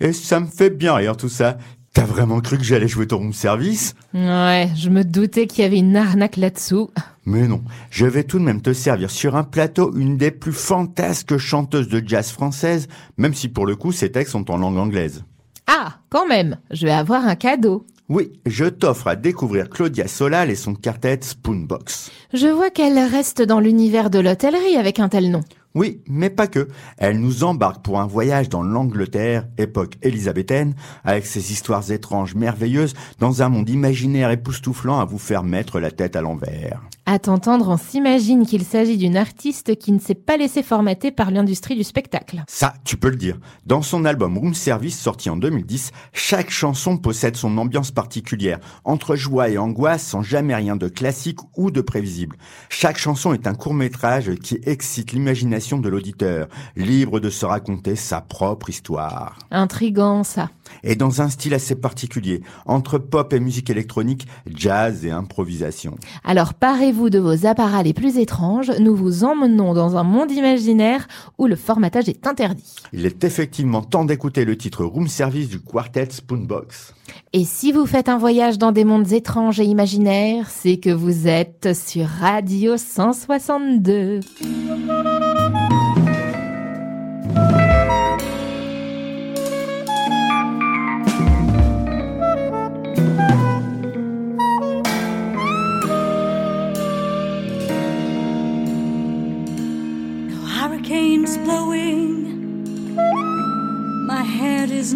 Et 0.00 0.12
ça 0.12 0.40
me 0.40 0.46
fait 0.46 0.70
bien 0.70 0.94
rire 0.94 1.16
tout 1.16 1.28
ça. 1.28 1.56
T'as 1.94 2.04
vraiment 2.04 2.40
cru 2.40 2.58
que 2.58 2.64
j'allais 2.64 2.88
jouer 2.88 3.06
ton 3.06 3.18
room 3.18 3.32
service? 3.32 3.94
Ouais, 4.14 4.68
je 4.76 4.90
me 4.90 5.04
doutais 5.04 5.46
qu'il 5.46 5.62
y 5.62 5.64
avait 5.64 5.78
une 5.78 5.94
arnaque 5.94 6.36
là-dessous. 6.36 6.90
Mais 7.24 7.46
non, 7.46 7.62
je 7.88 8.04
vais 8.04 8.24
tout 8.24 8.40
de 8.40 8.44
même 8.44 8.62
te 8.62 8.72
servir 8.72 9.12
sur 9.12 9.36
un 9.36 9.44
plateau 9.44 9.94
une 9.94 10.16
des 10.16 10.32
plus 10.32 10.52
fantasques 10.52 11.38
chanteuses 11.38 11.86
de 11.86 12.02
jazz 12.04 12.32
française, 12.32 12.88
même 13.16 13.32
si 13.32 13.48
pour 13.48 13.64
le 13.64 13.76
coup 13.76 13.92
ces 13.92 14.10
textes 14.10 14.32
sont 14.32 14.50
en 14.50 14.56
langue 14.56 14.76
anglaise. 14.76 15.22
Ah, 15.68 16.00
quand 16.10 16.26
même, 16.26 16.58
je 16.72 16.84
vais 16.84 16.92
avoir 16.92 17.24
un 17.24 17.36
cadeau. 17.36 17.86
Oui, 18.08 18.32
je 18.44 18.64
t'offre 18.64 19.06
à 19.06 19.14
découvrir 19.14 19.70
Claudia 19.70 20.08
Solal 20.08 20.50
et 20.50 20.56
son 20.56 20.74
quartet 20.74 21.20
Spoonbox. 21.22 22.10
Je 22.34 22.48
vois 22.48 22.70
qu'elle 22.70 22.98
reste 22.98 23.40
dans 23.40 23.60
l'univers 23.60 24.10
de 24.10 24.18
l'hôtellerie 24.18 24.76
avec 24.76 24.98
un 24.98 25.08
tel 25.08 25.30
nom. 25.30 25.42
Oui, 25.74 26.02
mais 26.06 26.30
pas 26.30 26.46
que. 26.46 26.68
Elle 26.98 27.18
nous 27.18 27.42
embarque 27.42 27.82
pour 27.82 27.98
un 27.98 28.06
voyage 28.06 28.48
dans 28.48 28.62
l'Angleterre, 28.62 29.48
époque 29.58 29.96
élisabéthaine, 30.02 30.74
avec 31.02 31.26
ses 31.26 31.50
histoires 31.50 31.90
étranges, 31.90 32.36
merveilleuses, 32.36 32.94
dans 33.18 33.42
un 33.42 33.48
monde 33.48 33.68
imaginaire 33.68 34.30
époustouflant 34.30 35.00
à 35.00 35.04
vous 35.04 35.18
faire 35.18 35.42
mettre 35.42 35.80
la 35.80 35.90
tête 35.90 36.14
à 36.14 36.20
l'envers. 36.20 36.80
À 37.06 37.18
t'entendre, 37.18 37.68
on 37.68 37.76
s'imagine 37.76 38.46
qu'il 38.46 38.64
s'agit 38.64 38.96
d'une 38.96 39.18
artiste 39.18 39.76
qui 39.76 39.92
ne 39.92 39.98
s'est 39.98 40.14
pas 40.14 40.38
laissée 40.38 40.62
formater 40.62 41.10
par 41.10 41.30
l'industrie 41.30 41.76
du 41.76 41.84
spectacle. 41.84 42.42
Ça, 42.48 42.72
tu 42.82 42.96
peux 42.96 43.10
le 43.10 43.16
dire. 43.16 43.38
Dans 43.66 43.82
son 43.82 44.06
album 44.06 44.38
Room 44.38 44.54
Service, 44.54 44.98
sorti 44.98 45.28
en 45.28 45.36
2010, 45.36 45.92
chaque 46.14 46.48
chanson 46.48 46.96
possède 46.96 47.36
son 47.36 47.58
ambiance 47.58 47.90
particulière, 47.90 48.58
entre 48.84 49.16
joie 49.16 49.50
et 49.50 49.58
angoisse, 49.58 50.02
sans 50.02 50.22
jamais 50.22 50.54
rien 50.54 50.76
de 50.76 50.88
classique 50.88 51.40
ou 51.58 51.70
de 51.70 51.82
prévisible. 51.82 52.36
Chaque 52.70 52.96
chanson 52.96 53.34
est 53.34 53.46
un 53.46 53.54
court-métrage 53.54 54.34
qui 54.36 54.58
excite 54.62 55.12
l'imagination 55.12 55.76
de 55.76 55.90
l'auditeur, 55.90 56.48
libre 56.74 57.20
de 57.20 57.28
se 57.28 57.44
raconter 57.44 57.96
sa 57.96 58.22
propre 58.22 58.70
histoire. 58.70 59.38
Intrigant, 59.50 60.24
ça. 60.24 60.48
Et 60.82 60.96
dans 60.96 61.22
un 61.22 61.28
style 61.28 61.54
assez 61.54 61.74
particulier, 61.74 62.42
entre 62.66 62.98
pop 62.98 63.32
et 63.32 63.40
musique 63.40 63.70
électronique, 63.70 64.26
jazz 64.46 65.04
et 65.04 65.10
improvisation. 65.10 65.96
Alors 66.24 66.54
parez-vous 66.54 67.10
de 67.10 67.18
vos 67.18 67.46
apparats 67.46 67.82
les 67.82 67.92
plus 67.92 68.18
étranges, 68.18 68.70
nous 68.80 68.94
vous 68.94 69.24
emmenons 69.24 69.74
dans 69.74 69.96
un 69.96 70.02
monde 70.02 70.30
imaginaire 70.30 71.06
où 71.38 71.46
le 71.46 71.56
formatage 71.56 72.08
est 72.08 72.26
interdit. 72.26 72.74
Il 72.92 73.06
est 73.06 73.24
effectivement 73.24 73.82
temps 73.82 74.04
d'écouter 74.04 74.44
le 74.44 74.56
titre 74.56 74.84
Room 74.84 75.08
Service 75.08 75.48
du 75.48 75.60
quartet 75.60 76.08
Spoonbox. 76.10 76.94
Et 77.32 77.44
si 77.44 77.72
vous 77.72 77.86
faites 77.86 78.08
un 78.08 78.18
voyage 78.18 78.58
dans 78.58 78.72
des 78.72 78.84
mondes 78.84 79.12
étranges 79.12 79.60
et 79.60 79.64
imaginaires, 79.64 80.48
c'est 80.50 80.78
que 80.78 80.90
vous 80.90 81.26
êtes 81.28 81.74
sur 81.74 82.06
Radio 82.06 82.76
162. 82.76 84.20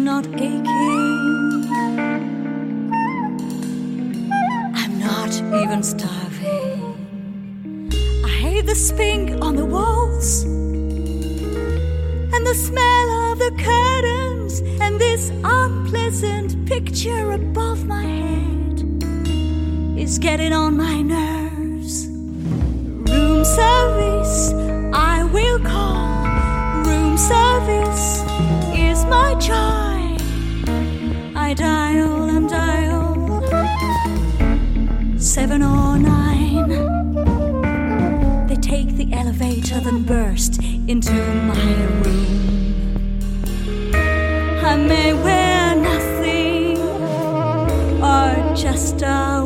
Not 0.09 0.25
aching. 0.41 1.71
I'm 4.81 4.93
not 4.99 5.31
even 5.61 5.83
starving. 5.83 6.79
I 8.25 8.27
hate 8.43 8.65
the 8.65 8.73
spink 8.73 9.25
on 9.45 9.55
the 9.55 9.65
walls 9.65 10.45
and 12.33 12.41
the 12.51 12.55
smell 12.67 13.09
of 13.27 13.37
the 13.37 13.51
curtains 13.69 14.61
and 14.83 14.99
this 14.99 15.29
unpleasant 15.43 16.65
picture 16.65 17.33
above 17.33 17.85
my 17.85 18.01
head 18.01 18.77
is 19.95 20.17
getting 20.17 20.53
on 20.53 20.75
my 20.75 20.88
then 39.79 40.03
burst 40.03 40.61
into 40.87 41.13
my 41.51 41.73
room. 42.03 42.25
I 44.63 44.75
may 44.75 45.13
wear 45.13 45.75
nothing 45.75 46.77
or 48.01 48.55
just 48.55 49.01
a 49.01 49.38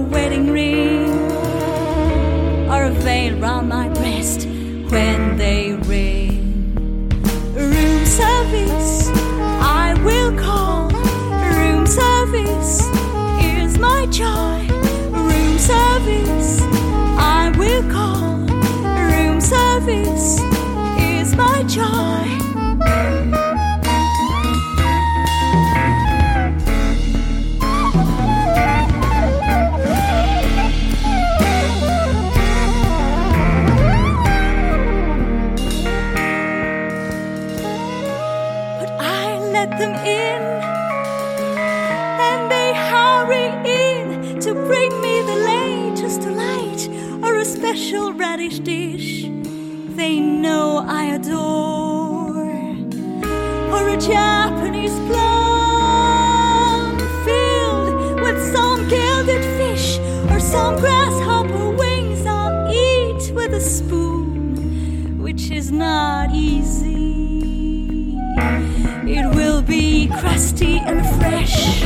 radish 48.44 48.60
dish 48.60 49.24
they 49.96 50.20
know 50.20 50.84
I 50.86 51.16
adore, 51.16 52.44
or 53.74 53.88
a 53.88 53.98
Japanese 53.98 54.98
plum 55.08 56.18
filled 57.24 58.20
with 58.20 58.54
some 58.54 58.89
gilded 58.89 59.44
fish 59.58 59.98
or 60.30 60.39
some 60.41 60.76
grasshopper 60.78 61.70
wings 61.78 62.26
I'll 62.26 62.70
eat 62.74 63.32
with 63.34 63.54
a 63.54 63.62
spoon, 63.62 65.22
which 65.22 65.50
is 65.50 65.72
not 65.72 66.32
easy. 66.34 68.18
It 69.06 69.26
will 69.36 69.62
be 69.62 70.10
crusty 70.20 70.80
and 70.80 71.06
fresh, 71.18 71.84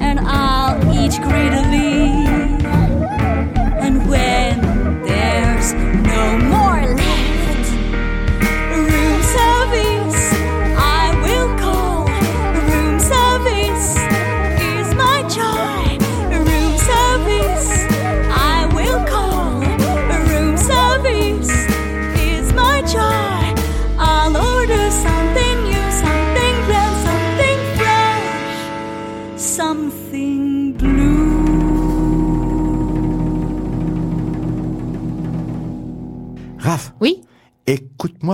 and 0.00 0.20
I'll 0.20 0.78
eat 0.98 1.20
greedily. 1.20 2.26
And 3.84 4.08
when 4.08 4.47
no 5.74 6.38
more 6.38 6.57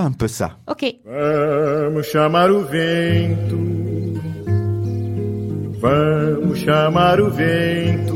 un 0.03 0.12
peu 0.12 0.28
ça. 0.28 0.59
Ok. 0.66 0.84
Vamos 1.05 2.07
chamar 2.07 2.51
o 2.51 2.64
vento. 2.64 3.57
Vamos 5.80 6.59
chamar 6.59 7.20
o 7.20 7.30
vento. 7.30 8.14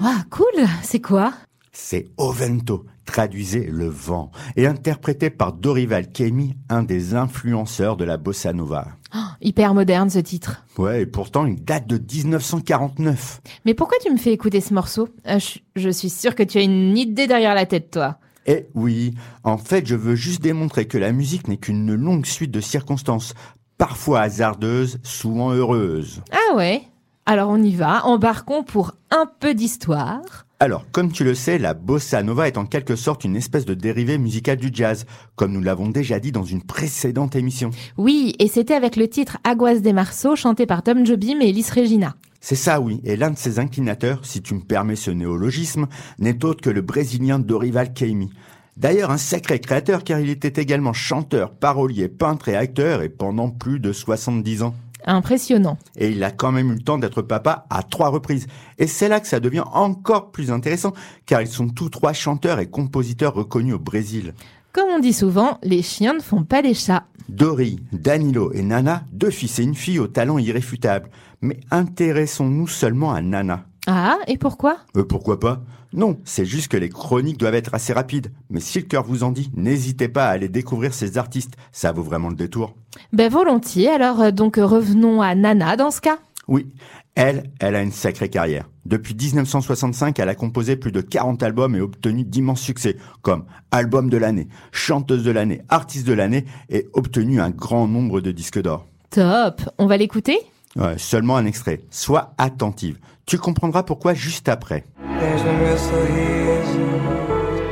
Waouh, 0.00 0.24
cool 0.30 0.66
C'est 0.82 1.00
quoi? 1.00 1.32
C'est 1.72 2.10
Ovento, 2.18 2.84
traduisez 3.04 3.66
le 3.66 3.86
vent, 3.88 4.30
et 4.56 4.66
interprété 4.66 5.30
par 5.30 5.52
Dorival 5.52 6.10
Caymmi, 6.10 6.54
un 6.68 6.82
des 6.82 7.14
influenceurs 7.14 7.96
de 7.96 8.04
la 8.04 8.16
bossa 8.16 8.52
nova. 8.52 8.88
Oh, 9.14 9.18
Hyper 9.40 9.74
moderne 9.74 10.08
ce 10.08 10.18
titre. 10.20 10.64
Ouais, 10.78 11.02
et 11.02 11.06
pourtant 11.06 11.44
il 11.46 11.62
date 11.62 11.86
de 11.86 11.98
1949. 11.98 13.40
Mais 13.64 13.74
pourquoi 13.74 13.98
tu 14.02 14.10
me 14.10 14.16
fais 14.16 14.32
écouter 14.32 14.60
ce 14.60 14.72
morceau? 14.72 15.08
Euh, 15.26 15.38
je, 15.38 15.58
je 15.76 15.90
suis 15.90 16.10
sûre 16.10 16.34
que 16.34 16.42
tu 16.42 16.58
as 16.58 16.62
une 16.62 16.96
idée 16.96 17.26
derrière 17.26 17.54
la 17.54 17.66
tête, 17.66 17.90
toi. 17.90 18.18
Eh 18.46 18.66
oui, 18.74 19.14
en 19.44 19.58
fait 19.58 19.86
je 19.86 19.94
veux 19.94 20.16
juste 20.16 20.42
démontrer 20.42 20.86
que 20.86 20.98
la 20.98 21.12
musique 21.12 21.46
n'est 21.46 21.58
qu'une 21.58 21.94
longue 21.94 22.26
suite 22.26 22.50
de 22.50 22.60
circonstances, 22.60 23.34
parfois 23.78 24.20
hasardeuses, 24.20 24.98
souvent 25.02 25.50
heureuses. 25.52 26.22
Ah 26.32 26.56
ouais? 26.56 26.82
Alors 27.26 27.50
on 27.50 27.62
y 27.62 27.72
va, 27.74 28.04
embarquons 28.04 28.64
pour 28.64 28.94
un 29.10 29.26
peu 29.38 29.54
d'histoire. 29.54 30.46
Alors, 30.62 30.86
comme 30.92 31.10
tu 31.10 31.24
le 31.24 31.34
sais, 31.34 31.58
la 31.58 31.74
bossa 31.74 32.22
nova 32.22 32.46
est 32.46 32.56
en 32.56 32.66
quelque 32.66 32.94
sorte 32.94 33.24
une 33.24 33.34
espèce 33.34 33.64
de 33.64 33.74
dérivé 33.74 34.16
musical 34.16 34.58
du 34.58 34.70
jazz, 34.72 35.06
comme 35.34 35.50
nous 35.50 35.60
l'avons 35.60 35.88
déjà 35.88 36.20
dit 36.20 36.30
dans 36.30 36.44
une 36.44 36.62
précédente 36.62 37.34
émission. 37.34 37.72
Oui, 37.98 38.36
et 38.38 38.46
c'était 38.46 38.74
avec 38.74 38.94
le 38.94 39.08
titre 39.08 39.38
Aguas 39.42 39.80
de 39.80 39.90
Marceau, 39.90 40.36
chanté 40.36 40.64
par 40.64 40.84
Tom 40.84 41.04
Jobim 41.04 41.40
et 41.40 41.48
Ellis 41.48 41.66
Regina. 41.74 42.14
C'est 42.40 42.54
ça, 42.54 42.80
oui, 42.80 43.00
et 43.02 43.16
l'un 43.16 43.32
de 43.32 43.38
ses 43.38 43.58
inclinateurs, 43.58 44.20
si 44.24 44.40
tu 44.40 44.54
me 44.54 44.60
permets 44.60 44.94
ce 44.94 45.10
néologisme, 45.10 45.88
n'est 46.20 46.44
autre 46.44 46.60
que 46.60 46.70
le 46.70 46.80
Brésilien 46.80 47.40
Dorival 47.40 47.92
Caymmi. 47.92 48.30
D'ailleurs, 48.76 49.10
un 49.10 49.18
sacré 49.18 49.58
créateur 49.58 50.04
car 50.04 50.20
il 50.20 50.30
était 50.30 50.62
également 50.62 50.92
chanteur, 50.92 51.50
parolier, 51.50 52.06
peintre 52.06 52.48
et 52.48 52.54
acteur, 52.54 53.02
et 53.02 53.08
pendant 53.08 53.50
plus 53.50 53.80
de 53.80 53.92
70 53.92 54.62
ans. 54.62 54.76
Impressionnant. 55.06 55.78
Et 55.96 56.10
il 56.10 56.22
a 56.24 56.30
quand 56.30 56.52
même 56.52 56.70
eu 56.70 56.74
le 56.74 56.80
temps 56.80 56.98
d'être 56.98 57.22
papa 57.22 57.66
à 57.70 57.82
trois 57.82 58.08
reprises. 58.08 58.46
Et 58.78 58.86
c'est 58.86 59.08
là 59.08 59.20
que 59.20 59.26
ça 59.26 59.40
devient 59.40 59.64
encore 59.72 60.30
plus 60.30 60.50
intéressant, 60.50 60.92
car 61.26 61.42
ils 61.42 61.48
sont 61.48 61.68
tous 61.68 61.88
trois 61.88 62.12
chanteurs 62.12 62.60
et 62.60 62.66
compositeurs 62.66 63.34
reconnus 63.34 63.74
au 63.74 63.78
Brésil. 63.78 64.34
Comme 64.72 64.88
on 64.88 65.00
dit 65.00 65.12
souvent, 65.12 65.58
les 65.62 65.82
chiens 65.82 66.14
ne 66.14 66.20
font 66.20 66.44
pas 66.44 66.62
les 66.62 66.74
chats. 66.74 67.04
Dori, 67.28 67.80
Danilo 67.92 68.52
et 68.52 68.62
Nana, 68.62 69.04
deux 69.12 69.30
fils 69.30 69.58
et 69.58 69.62
une 69.62 69.74
fille 69.74 69.98
au 69.98 70.06
talent 70.06 70.38
irréfutable. 70.38 71.10
Mais 71.40 71.60
intéressons-nous 71.70 72.68
seulement 72.68 73.12
à 73.12 73.20
Nana. 73.20 73.64
Ah, 73.86 74.16
et 74.28 74.38
pourquoi? 74.38 74.78
Euh, 74.96 75.04
pourquoi 75.04 75.40
pas? 75.40 75.62
Non, 75.92 76.18
c'est 76.24 76.46
juste 76.46 76.68
que 76.68 76.76
les 76.76 76.88
chroniques 76.88 77.38
doivent 77.38 77.54
être 77.54 77.74
assez 77.74 77.92
rapides. 77.92 78.32
Mais 78.50 78.60
si 78.60 78.78
le 78.80 78.86
cœur 78.86 79.04
vous 79.04 79.24
en 79.24 79.32
dit, 79.32 79.50
n'hésitez 79.54 80.08
pas 80.08 80.26
à 80.26 80.30
aller 80.30 80.48
découvrir 80.48 80.94
ces 80.94 81.18
artistes. 81.18 81.54
Ça 81.70 81.92
vaut 81.92 82.02
vraiment 82.02 82.28
le 82.28 82.34
détour. 82.34 82.74
Ben 83.12 83.30
volontiers, 83.30 83.90
alors 83.90 84.20
euh, 84.20 84.30
donc 84.30 84.58
euh, 84.58 84.64
revenons 84.64 85.20
à 85.20 85.34
Nana 85.34 85.76
dans 85.76 85.90
ce 85.90 86.00
cas. 86.00 86.18
Oui, 86.48 86.66
elle, 87.14 87.50
elle 87.60 87.76
a 87.76 87.82
une 87.82 87.92
sacrée 87.92 88.28
carrière. 88.28 88.68
Depuis 88.84 89.14
1965, 89.14 90.18
elle 90.18 90.28
a 90.28 90.34
composé 90.34 90.76
plus 90.76 90.92
de 90.92 91.00
40 91.00 91.42
albums 91.42 91.76
et 91.76 91.80
obtenu 91.80 92.24
d'immenses 92.24 92.60
succès, 92.60 92.96
comme 93.20 93.44
album 93.70 94.10
de 94.10 94.16
l'année, 94.16 94.48
chanteuse 94.72 95.22
de 95.22 95.30
l'année, 95.30 95.62
artiste 95.68 96.06
de 96.06 96.14
l'année, 96.14 96.46
et 96.68 96.88
obtenu 96.94 97.40
un 97.40 97.50
grand 97.50 97.86
nombre 97.86 98.20
de 98.20 98.32
disques 98.32 98.60
d'or. 98.60 98.86
Top, 99.10 99.62
on 99.78 99.86
va 99.86 99.98
l'écouter? 99.98 100.38
Ouais, 100.74 100.96
seulement 100.96 101.36
un 101.36 101.44
extrait. 101.44 101.80
Sois 101.90 102.34
attentive. 102.38 102.98
Tu 103.26 103.38
comprendras 103.38 103.82
pourquoi 103.82 104.14
juste 104.14 104.48
après. 104.48 104.84
Tens 105.22 105.40
no 105.44 105.52
meu 105.52 105.78
sorriso 105.78 106.86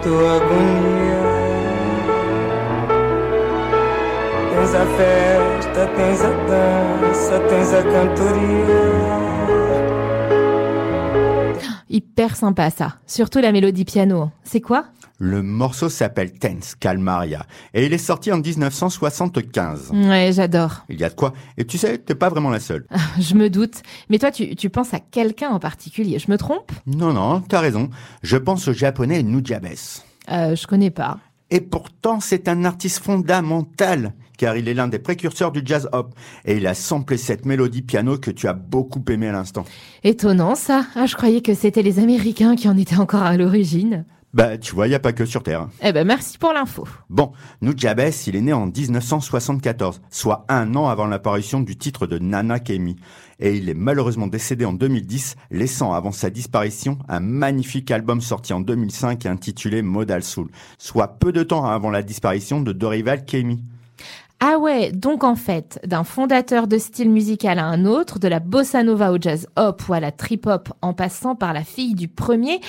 tua 0.04 0.36
agonia. 0.36 1.22
Tens 4.50 4.74
a 4.74 4.86
festa, 4.96 5.86
tens 5.96 6.20
a 6.22 6.30
dança, 6.46 7.40
tens 7.48 7.74
a 7.74 7.82
cantoria. 7.82 9.10
Hyper 11.88 12.36
sympa 12.36 12.70
ça, 12.70 12.98
surtout 13.04 13.40
la 13.40 13.50
mélodie 13.50 13.84
piano. 13.84 14.30
C'est 14.44 14.60
quoi 14.60 14.84
Le 15.22 15.42
morceau 15.42 15.90
s'appelle 15.90 16.32
Tense 16.32 16.74
Calmaria 16.74 17.44
et 17.74 17.84
il 17.84 17.92
est 17.92 17.98
sorti 17.98 18.32
en 18.32 18.38
1975. 18.38 19.90
Ouais, 19.92 20.30
j'adore. 20.32 20.84
Il 20.88 20.98
y 20.98 21.04
a 21.04 21.10
de 21.10 21.14
quoi. 21.14 21.34
Et 21.58 21.66
tu 21.66 21.76
sais, 21.76 21.98
t'es 21.98 22.14
pas 22.14 22.30
vraiment 22.30 22.48
la 22.48 22.58
seule. 22.58 22.86
Je 23.20 23.34
me 23.34 23.50
doute. 23.50 23.82
Mais 24.08 24.18
toi, 24.18 24.30
tu, 24.30 24.56
tu 24.56 24.70
penses 24.70 24.94
à 24.94 24.98
quelqu'un 25.00 25.50
en 25.50 25.58
particulier, 25.58 26.18
je 26.18 26.30
me 26.30 26.38
trompe? 26.38 26.72
Non, 26.86 27.12
non, 27.12 27.40
t'as 27.42 27.60
raison. 27.60 27.90
Je 28.22 28.38
pense 28.38 28.66
au 28.68 28.72
japonais 28.72 29.22
Nujabes. 29.22 29.66
euh, 30.32 30.56
Je 30.56 30.66
connais 30.66 30.90
pas. 30.90 31.18
Et 31.50 31.60
pourtant, 31.60 32.20
c'est 32.20 32.48
un 32.48 32.64
artiste 32.64 33.02
fondamental, 33.02 34.14
car 34.38 34.56
il 34.56 34.68
est 34.68 34.74
l'un 34.74 34.88
des 34.88 35.00
précurseurs 35.00 35.52
du 35.52 35.60
jazz 35.64 35.86
hop, 35.92 36.14
et 36.46 36.56
il 36.56 36.66
a 36.66 36.72
samplé 36.74 37.18
cette 37.18 37.44
mélodie 37.44 37.82
piano 37.82 38.16
que 38.16 38.30
tu 38.30 38.46
as 38.48 38.52
beaucoup 38.54 39.02
aimé 39.10 39.28
à 39.28 39.32
l'instant. 39.32 39.64
Étonnant 40.04 40.54
ça. 40.54 40.86
Ah, 40.94 41.04
je 41.06 41.14
croyais 41.16 41.42
que 41.42 41.52
c'était 41.54 41.82
les 41.82 41.98
Américains 41.98 42.54
qui 42.56 42.68
en 42.68 42.76
étaient 42.78 42.96
encore 42.96 43.22
à 43.22 43.36
l'origine. 43.36 44.04
Bah, 44.32 44.58
tu 44.58 44.76
vois, 44.76 44.86
y 44.86 44.94
a 44.94 45.00
pas 45.00 45.12
que 45.12 45.26
sur 45.26 45.42
Terre. 45.42 45.66
Eh 45.82 45.92
ben 45.92 46.06
merci 46.06 46.38
pour 46.38 46.52
l'info. 46.52 46.86
Bon, 47.08 47.32
Nujabes, 47.62 48.12
il 48.28 48.36
est 48.36 48.40
né 48.40 48.52
en 48.52 48.66
1974, 48.66 50.00
soit 50.08 50.44
un 50.48 50.76
an 50.76 50.88
avant 50.88 51.06
l'apparition 51.06 51.58
du 51.58 51.76
titre 51.76 52.06
de 52.06 52.18
Nana 52.20 52.60
Kemi. 52.60 52.94
Et 53.40 53.56
il 53.56 53.68
est 53.68 53.74
malheureusement 53.74 54.28
décédé 54.28 54.64
en 54.64 54.72
2010, 54.72 55.34
laissant 55.50 55.94
avant 55.94 56.12
sa 56.12 56.30
disparition 56.30 56.98
un 57.08 57.18
magnifique 57.18 57.90
album 57.90 58.20
sorti 58.20 58.52
en 58.52 58.60
2005 58.60 59.26
intitulé 59.26 59.82
Modal 59.82 60.22
Soul, 60.22 60.48
soit 60.78 61.18
peu 61.18 61.32
de 61.32 61.42
temps 61.42 61.64
avant 61.64 61.90
la 61.90 62.02
disparition 62.02 62.60
de 62.60 62.70
Dorival 62.70 63.24
Kemi. 63.24 63.64
Ah 64.38 64.58
ouais, 64.58 64.92
donc 64.92 65.24
en 65.24 65.34
fait, 65.34 65.80
d'un 65.84 66.04
fondateur 66.04 66.66
de 66.66 66.78
style 66.78 67.10
musical 67.10 67.58
à 67.58 67.66
un 67.66 67.84
autre, 67.84 68.18
de 68.18 68.28
la 68.28 68.40
bossa 68.40 68.82
nova 68.84 69.12
au 69.12 69.18
jazz 69.20 69.48
hop 69.56 69.82
ou 69.88 69.92
à 69.92 70.00
la 70.00 70.12
trip 70.12 70.46
hop 70.46 70.72
en 70.82 70.94
passant 70.94 71.34
par 71.34 71.52
la 71.52 71.64
fille 71.64 71.94
du 71.94 72.08
premier, 72.08 72.60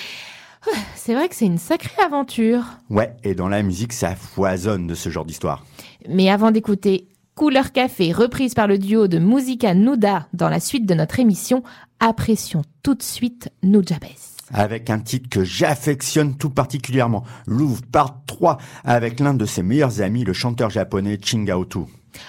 c'est 0.94 1.14
vrai 1.14 1.28
que 1.28 1.34
c'est 1.34 1.46
une 1.46 1.58
sacrée 1.58 2.02
aventure. 2.02 2.64
Ouais, 2.90 3.14
et 3.24 3.34
dans 3.34 3.48
la 3.48 3.62
musique, 3.62 3.92
ça 3.92 4.14
foisonne 4.14 4.86
de 4.86 4.94
ce 4.94 5.08
genre 5.08 5.24
d'histoire. 5.24 5.64
Mais 6.08 6.30
avant 6.30 6.50
d'écouter 6.50 7.08
Couleur 7.34 7.72
Café, 7.72 8.12
reprise 8.12 8.54
par 8.54 8.66
le 8.66 8.78
duo 8.78 9.08
de 9.08 9.18
Musica 9.18 9.74
Nuda 9.74 10.28
dans 10.32 10.48
la 10.48 10.60
suite 10.60 10.86
de 10.86 10.94
notre 10.94 11.18
émission, 11.18 11.62
apprécions 11.98 12.62
tout 12.82 12.94
de 12.94 13.02
suite 13.02 13.50
Nujabes. 13.62 14.04
Avec 14.52 14.90
un 14.90 14.98
titre 14.98 15.30
que 15.30 15.44
j'affectionne 15.44 16.36
tout 16.36 16.50
particulièrement, 16.50 17.24
Louvre 17.46 17.80
Part 17.90 18.20
3, 18.26 18.58
avec 18.84 19.18
l'un 19.18 19.32
de 19.32 19.46
ses 19.46 19.62
meilleurs 19.62 20.02
amis, 20.02 20.24
le 20.24 20.34
chanteur 20.34 20.68
japonais 20.68 21.18
Chingaotu. 21.22 21.86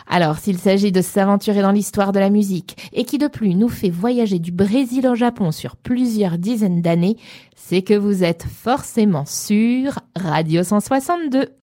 Alors, 0.07 0.37
s'il 0.37 0.57
s'agit 0.57 0.91
de 0.91 1.01
s'aventurer 1.01 1.61
dans 1.61 1.71
l'histoire 1.71 2.11
de 2.11 2.19
la 2.19 2.29
musique 2.29 2.89
et 2.93 3.05
qui 3.05 3.17
de 3.17 3.27
plus 3.27 3.55
nous 3.55 3.69
fait 3.69 3.89
voyager 3.89 4.39
du 4.39 4.51
Brésil 4.51 5.07
au 5.07 5.15
Japon 5.15 5.51
sur 5.51 5.75
plusieurs 5.75 6.37
dizaines 6.37 6.81
d'années, 6.81 7.17
c'est 7.55 7.81
que 7.81 7.93
vous 7.93 8.23
êtes 8.23 8.43
forcément 8.43 9.25
sur 9.25 9.99
Radio 10.15 10.63
162. 10.63 11.62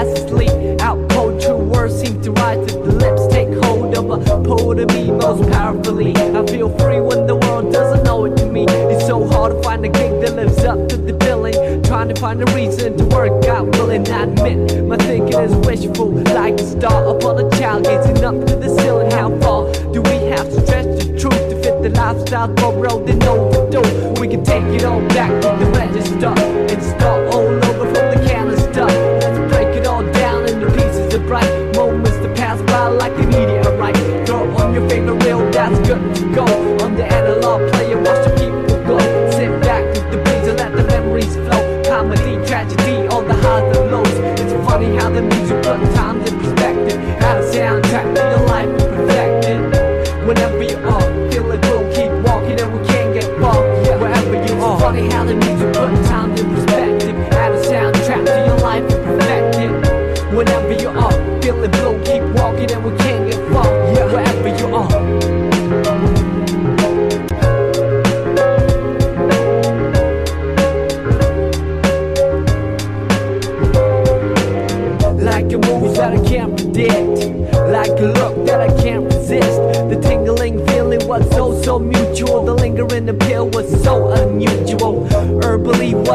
Fast 0.00 0.24
asleep. 0.24 0.80
Out 0.80 1.08
cold, 1.10 1.40
true 1.40 1.56
words 1.56 2.00
seem 2.00 2.20
to 2.22 2.32
rise 2.32 2.66
to 2.72 2.78
the 2.78 2.92
lips. 2.92 3.26
Take 3.32 3.52
hold 3.64 3.96
of 3.96 4.10
a 4.10 4.42
poet 4.44 4.78
of 4.80 4.88
me 4.94 5.10
most 5.10 5.50
powerfully. 5.50 6.14
I 6.16 6.46
feel 6.46 6.70
free 6.78 7.00
when 7.00 7.26
the 7.26 7.36
world 7.36 7.72
doesn't 7.72 8.04
know 8.04 8.24
it 8.24 8.36
to 8.38 8.46
me. 8.46 8.64
It's 8.68 9.06
so 9.06 9.26
hard 9.28 9.52
to 9.52 9.62
find 9.62 9.84
a 9.84 9.88
gig 9.88 10.20
that 10.22 10.34
lives 10.34 10.58
up 10.64 10.88
to 10.88 10.96
the 10.96 11.12
billing. 11.12 11.82
Trying 11.82 12.08
to 12.08 12.20
find 12.20 12.40
a 12.42 12.52
reason 12.54 12.96
to 12.96 13.04
work 13.16 13.44
out, 13.46 13.66
willing 13.76 14.08
I 14.10 14.24
admit 14.24 14.84
my 14.84 14.96
thinking 14.96 15.38
is 15.38 15.54
wishful, 15.66 16.10
like 16.34 16.54
a 16.54 16.64
star 16.64 17.16
upon 17.16 17.44
a 17.44 17.50
child 17.58 17.84
gazing 17.84 18.24
up 18.24 18.34
to 18.46 18.56
the 18.56 18.68
ceiling. 18.80 19.10
How 19.10 19.28
far 19.40 19.72
do 19.92 20.00
we 20.02 20.16
have 20.32 20.48
to 20.48 20.66
stretch 20.66 20.90
the 20.98 21.18
truth 21.18 21.44
to 21.50 21.56
fit 21.62 21.82
the 21.82 21.90
lifestyle 21.90 22.54
for 22.56 22.72
road 22.72 23.08
and 23.08 23.22
overdue? 23.24 24.20
We 24.20 24.28
can 24.28 24.44
take 24.44 24.64
it 24.64 24.84
all 24.84 25.00
back 25.08 25.30
to 25.42 25.64
the 25.64 25.70
register 25.72 26.39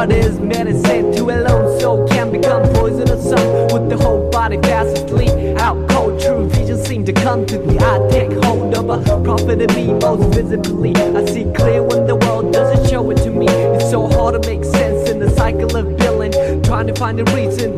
what 0.06 0.16
is 0.16 0.40
medicine. 0.40 1.12
To 1.14 1.24
a 1.32 1.38
lone 1.42 1.80
soul 1.80 2.08
Can 2.08 2.32
become 2.32 2.62
poisonous 2.74 3.24
some 3.28 3.68
With 3.74 3.90
the 3.90 3.98
whole 3.98 4.30
body 4.30 4.58
fast 4.62 4.98
asleep. 4.98 5.58
Out 5.58 5.90
cold, 5.90 6.22
true 6.22 6.48
vision 6.50 6.78
seem 6.86 7.06
to 7.06 7.14
come 7.14 7.46
to 7.48 7.58
the 7.58 7.80
eye 7.80 8.08
Take 8.12 8.32
hold 8.44 8.76
of 8.76 8.90
a 8.90 9.24
prophet 9.24 9.62
in 9.62 9.74
me 9.74 9.94
most 9.94 10.36
visibly. 10.36 10.96
I 10.96 11.26
see 11.26 11.46
clear 11.54 11.82
when 11.82 12.06
the 12.06 12.16
world 12.16 12.54
doesn't 12.54 12.90
show 12.90 13.10
it 13.10 13.18
to 13.24 13.32
me. 13.32 13.48
It's 13.48 13.90
so 13.90 14.08
hard 14.08 14.42
to 14.42 14.48
make 14.48 14.64
sense 14.64 15.10
in 15.10 15.20
the 15.20 15.30
cycle 15.32 15.76
of 15.76 15.98
billing 15.98 16.34
Trying 16.64 16.88
to 16.88 16.94
find 16.94 17.20
a 17.20 17.26
reason 17.34 17.75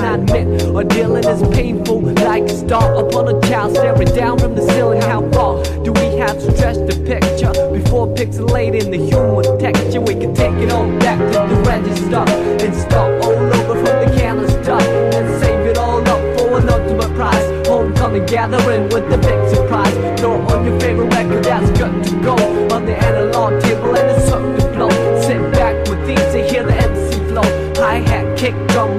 make 0.00 0.04
a 0.04 0.04
killing 0.04 0.04
I 0.04 0.14
admit, 0.14 0.62
or 0.74 0.84
dealing 0.84 1.24
is 1.24 1.42
painful 1.54 2.00
Like 2.00 2.44
a 2.44 2.56
star 2.56 2.94
upon 2.96 3.28
a 3.28 3.40
child 3.48 3.76
staring 3.76 4.08
down 4.08 4.38
from 4.38 4.54
the 4.54 4.62
ceiling. 4.62 5.00
How 5.02 5.28
far 5.30 5.62
do 5.84 5.92
we 5.92 6.16
have 6.18 6.38
to 6.38 6.56
stretch 6.56 6.76
the 6.76 6.96
picture 7.04 7.52
Before 7.72 8.06
pixelating 8.06 8.90
the 8.90 8.98
human 8.98 9.58
texture? 9.58 10.00
We 10.00 10.14
can 10.14 10.34
take 10.34 10.54
it 10.54 10.72
all 10.72 10.88
back 10.98 11.18
to 11.18 11.54
the 11.54 11.60
register 11.62 12.24
And 12.64 12.74
start 12.74 13.24
all 13.24 13.32
over 13.32 13.74
from 13.84 13.96
the 14.04 14.16
canister 14.16 14.72
And 14.72 15.42
save 15.42 15.66
it 15.66 15.78
all 15.78 16.00
up 16.00 16.38
for 16.38 16.58
an 16.58 16.68
ultimate 16.68 17.14
prize. 17.14 17.66
Homecoming 17.66 18.26
gathering 18.26 18.88
with 18.90 19.08
the 19.10 19.18
big 19.18 19.54
surprise. 19.54 20.20
Throw 20.20 20.40
on 20.52 20.64
your 20.64 20.78
favorite 20.80 21.12
record 21.14 21.44
that's 21.44 21.70
good 21.78 22.04
to 22.04 22.22
go 22.22 22.36
On 22.74 22.84
the 22.84 22.96
analog 22.96 23.62
table 23.62 23.94
and 23.96 24.10
it's 24.10 24.30
up 24.30 24.42
to 24.58 24.66
blow 24.72 24.90
Sit 25.20 25.40
back 25.52 25.74
with 25.88 26.06
these 26.06 26.34
and 26.34 26.50
hear 26.50 26.64
the 26.64 26.74
MC 26.74 27.18
flow. 27.28 27.42
Hi-hat, 27.82 28.38
kick 28.38 28.54
drum, 28.68 28.95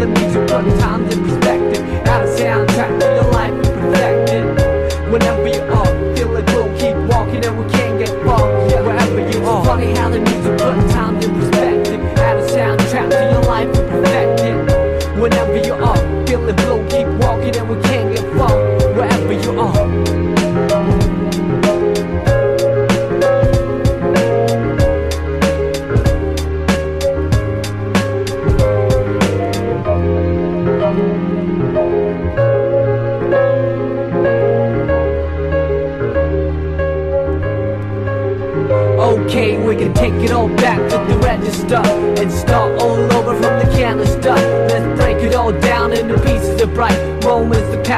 the 0.00 0.06
music 0.06 0.40
put 0.48 0.64
times 0.80 0.89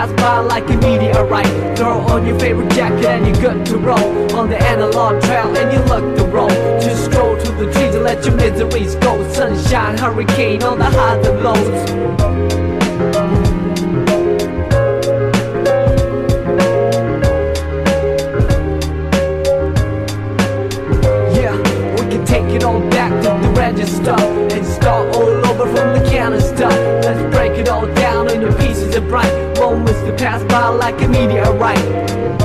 pass 0.03 0.20
by 0.20 0.38
like 0.40 0.68
a 0.68 0.76
meteorite. 0.78 1.76
Throw 1.76 2.00
on 2.00 2.26
your 2.26 2.38
favorite 2.38 2.70
jacket 2.72 3.05
and 3.05 3.26
you're 3.26 3.53
good 3.53 3.66
to 3.66 3.78
roll 3.78 4.36
on 4.36 4.48
the 4.48 4.59
analog 4.59 5.22
trail 5.22 5.57
and 5.57 5.72
you 5.72 5.78
look 5.84 6.16
the 6.16 6.24
roll. 6.26 6.48
Just 6.80 7.05
stroll 7.05 7.36
to 7.36 7.53
the 7.53 7.70
trees 7.72 7.94
and 7.94 8.05
let 8.05 8.24
your 8.24 8.34
miseries 8.34 8.96
go. 8.96 9.12
Sunshine, 9.32 9.96
hurricane 9.98 10.62
on 10.62 10.78
the 10.78 10.84
highs 10.84 11.26
and 11.26 11.42
lows. 11.42 11.90
Yeah, 21.36 21.57
we 21.96 22.11
can 22.11 22.24
take 22.24 22.55
it 22.55 22.64
all 22.64 22.80
back 22.90 23.12
to 23.22 23.46
the 23.46 23.53
register 23.57 24.16
and 24.55 24.66
start 24.66 25.14
all 25.16 25.46
over 25.46 25.66
from 25.66 25.92
the 25.96 26.11
canister. 26.11 26.68
Let's 26.68 27.36
break 27.36 27.53
it 27.53 27.68
all 27.68 27.86
down 27.94 28.30
into 28.30 28.53
pieces 28.57 28.94
of 28.96 29.07
bright 29.09 29.41
moments 29.62 30.00
to 30.02 30.12
pass 30.14 30.42
by 30.50 30.66
like 30.68 31.00
a 31.02 31.08
meteorite. 31.08 32.41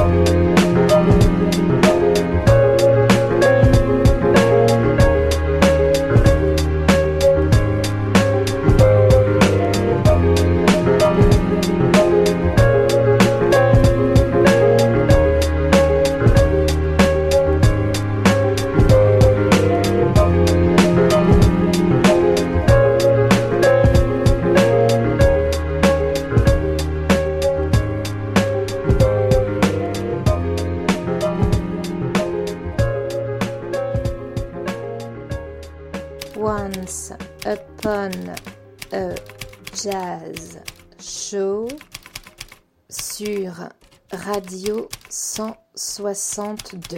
162. 46.18 46.98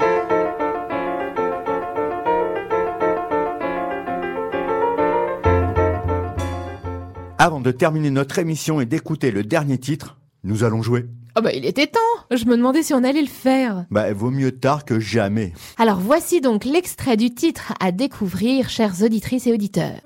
Avant 7.37 7.59
de 7.59 7.71
terminer 7.71 8.11
notre 8.11 8.39
émission 8.39 8.79
et 8.79 8.85
d'écouter 8.85 9.31
le 9.31 9.43
dernier 9.43 9.77
titre, 9.77 10.17
nous 10.45 10.63
allons 10.63 10.81
jouer. 10.81 11.05
Oh 11.37 11.41
bah 11.41 11.51
il 11.53 11.65
était 11.65 11.87
temps 11.87 11.99
Je 12.31 12.45
me 12.45 12.55
demandais 12.55 12.81
si 12.81 12.93
on 12.93 13.03
allait 13.03 13.21
le 13.21 13.27
faire. 13.27 13.85
Bah, 13.91 14.11
vaut 14.13 14.31
mieux 14.31 14.57
tard 14.57 14.85
que 14.85 14.99
jamais. 14.99 15.53
Alors 15.77 15.99
voici 15.99 16.39
donc 16.39 16.63
l'extrait 16.63 17.17
du 17.17 17.33
titre 17.33 17.73
à 17.81 17.91
découvrir, 17.91 18.69
chères 18.69 19.03
auditrices 19.03 19.47
et 19.47 19.53
auditeurs. 19.53 19.99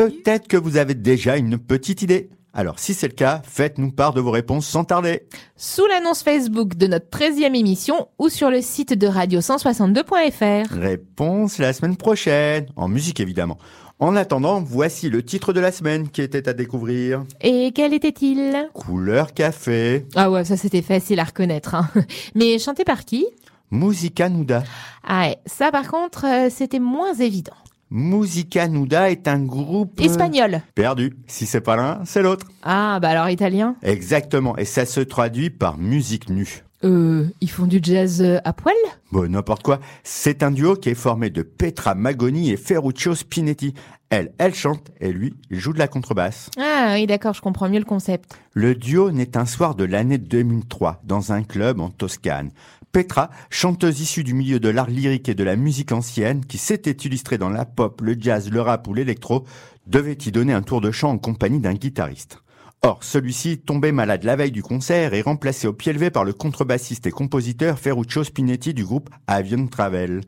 Peut-être 0.00 0.48
que 0.48 0.56
vous 0.56 0.78
avez 0.78 0.94
déjà 0.94 1.36
une 1.36 1.58
petite 1.58 2.00
idée. 2.00 2.30
Alors 2.54 2.78
si 2.78 2.94
c'est 2.94 3.08
le 3.08 3.12
cas, 3.12 3.42
faites-nous 3.44 3.92
part 3.92 4.14
de 4.14 4.22
vos 4.22 4.30
réponses 4.30 4.66
sans 4.66 4.82
tarder. 4.82 5.24
Sous 5.56 5.86
l'annonce 5.86 6.22
Facebook 6.22 6.74
de 6.74 6.86
notre 6.86 7.10
13e 7.10 7.54
émission 7.54 8.08
ou 8.18 8.30
sur 8.30 8.50
le 8.50 8.62
site 8.62 8.94
de 8.94 9.06
radio162.fr. 9.06 10.72
Réponse 10.72 11.58
la 11.58 11.74
semaine 11.74 11.98
prochaine, 11.98 12.64
en 12.76 12.88
musique 12.88 13.20
évidemment. 13.20 13.58
En 13.98 14.16
attendant, 14.16 14.62
voici 14.62 15.10
le 15.10 15.22
titre 15.22 15.52
de 15.52 15.60
la 15.60 15.70
semaine 15.70 16.08
qui 16.08 16.22
était 16.22 16.48
à 16.48 16.54
découvrir. 16.54 17.22
Et 17.42 17.70
quel 17.74 17.92
était-il? 17.92 18.70
Couleur 18.72 19.34
café, 19.34 20.06
Ah 20.16 20.30
ouais, 20.30 20.46
ça 20.46 20.56
c'était 20.56 20.80
facile 20.80 21.20
à 21.20 21.24
reconnaître. 21.24 21.74
hein. 21.74 21.90
Mais 22.34 22.58
chanté 22.58 22.84
par 22.84 23.04
qui? 23.04 23.26
Musica 23.70 24.30
Nuda. 24.30 24.64
Ah 25.06 25.26
ouais, 25.26 25.36
ça 25.44 25.70
par 25.70 25.90
contre, 25.90 26.24
euh, 26.24 26.48
c'était 26.48 26.80
moins 26.80 27.12
évident. 27.12 27.52
Musica 27.90 28.68
Nuda 28.68 29.10
est 29.10 29.26
un 29.26 29.40
groupe... 29.40 30.00
euh, 30.00 30.04
Espagnol. 30.04 30.60
Perdu. 30.74 31.16
Si 31.26 31.44
c'est 31.46 31.60
pas 31.60 31.74
l'un, 31.76 32.00
c'est 32.04 32.22
l'autre. 32.22 32.46
Ah 32.62 32.98
bah 33.02 33.08
alors 33.08 33.28
italien 33.30 33.74
Exactement. 33.82 34.56
Et 34.56 34.64
ça 34.64 34.86
se 34.86 35.00
traduit 35.00 35.50
par 35.50 35.76
musique 35.76 36.28
nue. 36.30 36.62
Euh, 36.82 37.26
ils 37.42 37.50
font 37.50 37.66
du 37.66 37.78
jazz 37.82 38.22
euh, 38.22 38.38
à 38.44 38.52
poil? 38.54 38.74
Bon, 39.12 39.30
n'importe 39.30 39.62
quoi. 39.62 39.80
C'est 40.02 40.42
un 40.42 40.50
duo 40.50 40.76
qui 40.76 40.88
est 40.88 40.94
formé 40.94 41.28
de 41.28 41.42
Petra 41.42 41.94
Magoni 41.94 42.50
et 42.50 42.56
Ferruccio 42.56 43.14
Spinetti. 43.14 43.74
Elle, 44.08 44.32
elle 44.38 44.54
chante 44.54 44.90
et 45.00 45.12
lui, 45.12 45.34
il 45.50 45.58
joue 45.58 45.72
de 45.72 45.78
la 45.78 45.88
contrebasse. 45.88 46.48
Ah 46.58 46.92
oui 46.94 47.06
d'accord, 47.06 47.34
je 47.34 47.40
comprends 47.40 47.68
mieux 47.68 47.78
le 47.78 47.84
concept. 47.84 48.34
Le 48.54 48.74
duo 48.74 49.10
naît 49.10 49.36
un 49.36 49.46
soir 49.46 49.74
de 49.74 49.84
l'année 49.84 50.18
2003 50.18 51.02
dans 51.04 51.32
un 51.32 51.42
club 51.42 51.80
en 51.80 51.90
Toscane. 51.90 52.50
Petra, 52.92 53.30
chanteuse 53.50 54.00
issue 54.00 54.24
du 54.24 54.34
milieu 54.34 54.58
de 54.58 54.68
l'art 54.68 54.90
lyrique 54.90 55.28
et 55.28 55.34
de 55.34 55.44
la 55.44 55.54
musique 55.54 55.92
ancienne, 55.92 56.44
qui 56.44 56.58
s'était 56.58 56.90
illustrée 56.90 57.38
dans 57.38 57.48
la 57.48 57.64
pop, 57.64 58.00
le 58.00 58.16
jazz, 58.18 58.50
le 58.50 58.60
rap 58.60 58.88
ou 58.88 58.94
l'électro, 58.94 59.44
devait 59.86 60.18
y 60.26 60.32
donner 60.32 60.52
un 60.52 60.62
tour 60.62 60.80
de 60.80 60.90
chant 60.90 61.10
en 61.10 61.18
compagnie 61.18 61.60
d'un 61.60 61.74
guitariste. 61.74 62.42
Or, 62.82 63.04
celui-ci 63.04 63.58
tombait 63.58 63.92
malade 63.92 64.24
la 64.24 64.34
veille 64.34 64.50
du 64.50 64.64
concert 64.64 65.14
et 65.14 65.22
remplacé 65.22 65.68
au 65.68 65.72
pied 65.72 65.92
levé 65.92 66.10
par 66.10 66.24
le 66.24 66.32
contrebassiste 66.32 67.06
et 67.06 67.12
compositeur 67.12 67.78
Ferruccio 67.78 68.24
Spinetti 68.24 68.74
du 68.74 68.84
groupe 68.84 69.10
Avion 69.28 69.68
Travel. 69.68 70.22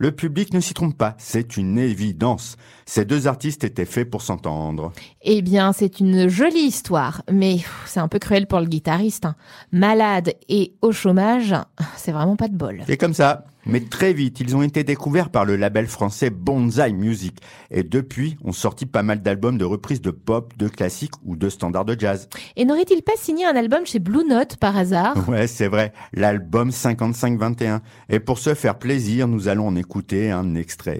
Le 0.00 0.12
public 0.12 0.54
ne 0.54 0.60
s'y 0.60 0.74
trompe 0.74 0.96
pas, 0.96 1.16
c'est 1.18 1.56
une 1.56 1.76
évidence. 1.76 2.56
Ces 2.86 3.04
deux 3.04 3.26
artistes 3.26 3.64
étaient 3.64 3.84
faits 3.84 4.08
pour 4.08 4.22
s'entendre. 4.22 4.92
Eh 5.22 5.42
bien, 5.42 5.72
c'est 5.72 5.98
une 5.98 6.28
jolie 6.28 6.66
histoire, 6.68 7.22
mais 7.32 7.58
c'est 7.84 7.98
un 7.98 8.06
peu 8.06 8.20
cruel 8.20 8.46
pour 8.46 8.60
le 8.60 8.66
guitariste. 8.66 9.24
hein. 9.26 9.34
Malade 9.72 10.34
et 10.48 10.74
au 10.82 10.92
chômage, 10.92 11.52
c'est 11.96 12.12
vraiment 12.12 12.36
pas 12.36 12.46
de 12.46 12.54
bol. 12.56 12.82
C'est 12.86 12.96
comme 12.96 13.12
ça. 13.12 13.44
Mais 13.68 13.80
très 13.80 14.14
vite, 14.14 14.40
ils 14.40 14.56
ont 14.56 14.62
été 14.62 14.82
découverts 14.82 15.28
par 15.28 15.44
le 15.44 15.54
label 15.56 15.86
français 15.88 16.30
Bonzai 16.30 16.92
Music. 16.92 17.36
Et 17.70 17.82
depuis, 17.82 18.38
ont 18.42 18.52
sorti 18.52 18.86
pas 18.86 19.02
mal 19.02 19.20
d'albums 19.20 19.58
de 19.58 19.64
reprises 19.66 20.00
de 20.00 20.10
pop, 20.10 20.54
de 20.56 20.68
classiques 20.68 21.12
ou 21.26 21.36
de 21.36 21.50
standards 21.50 21.84
de 21.84 21.94
jazz. 21.98 22.30
Et 22.56 22.64
n'aurait-il 22.64 23.02
pas 23.02 23.12
signé 23.16 23.44
un 23.44 23.54
album 23.56 23.84
chez 23.84 23.98
Blue 23.98 24.24
Note 24.26 24.56
par 24.56 24.76
hasard? 24.76 25.16
Ouais, 25.28 25.46
c'est 25.46 25.68
vrai. 25.68 25.92
L'album 26.14 26.70
5521. 26.70 27.82
Et 28.08 28.18
pour 28.18 28.38
se 28.38 28.54
faire 28.54 28.78
plaisir, 28.78 29.28
nous 29.28 29.48
allons 29.48 29.66
en 29.66 29.76
écouter 29.76 30.30
un 30.30 30.54
extrait. 30.54 30.98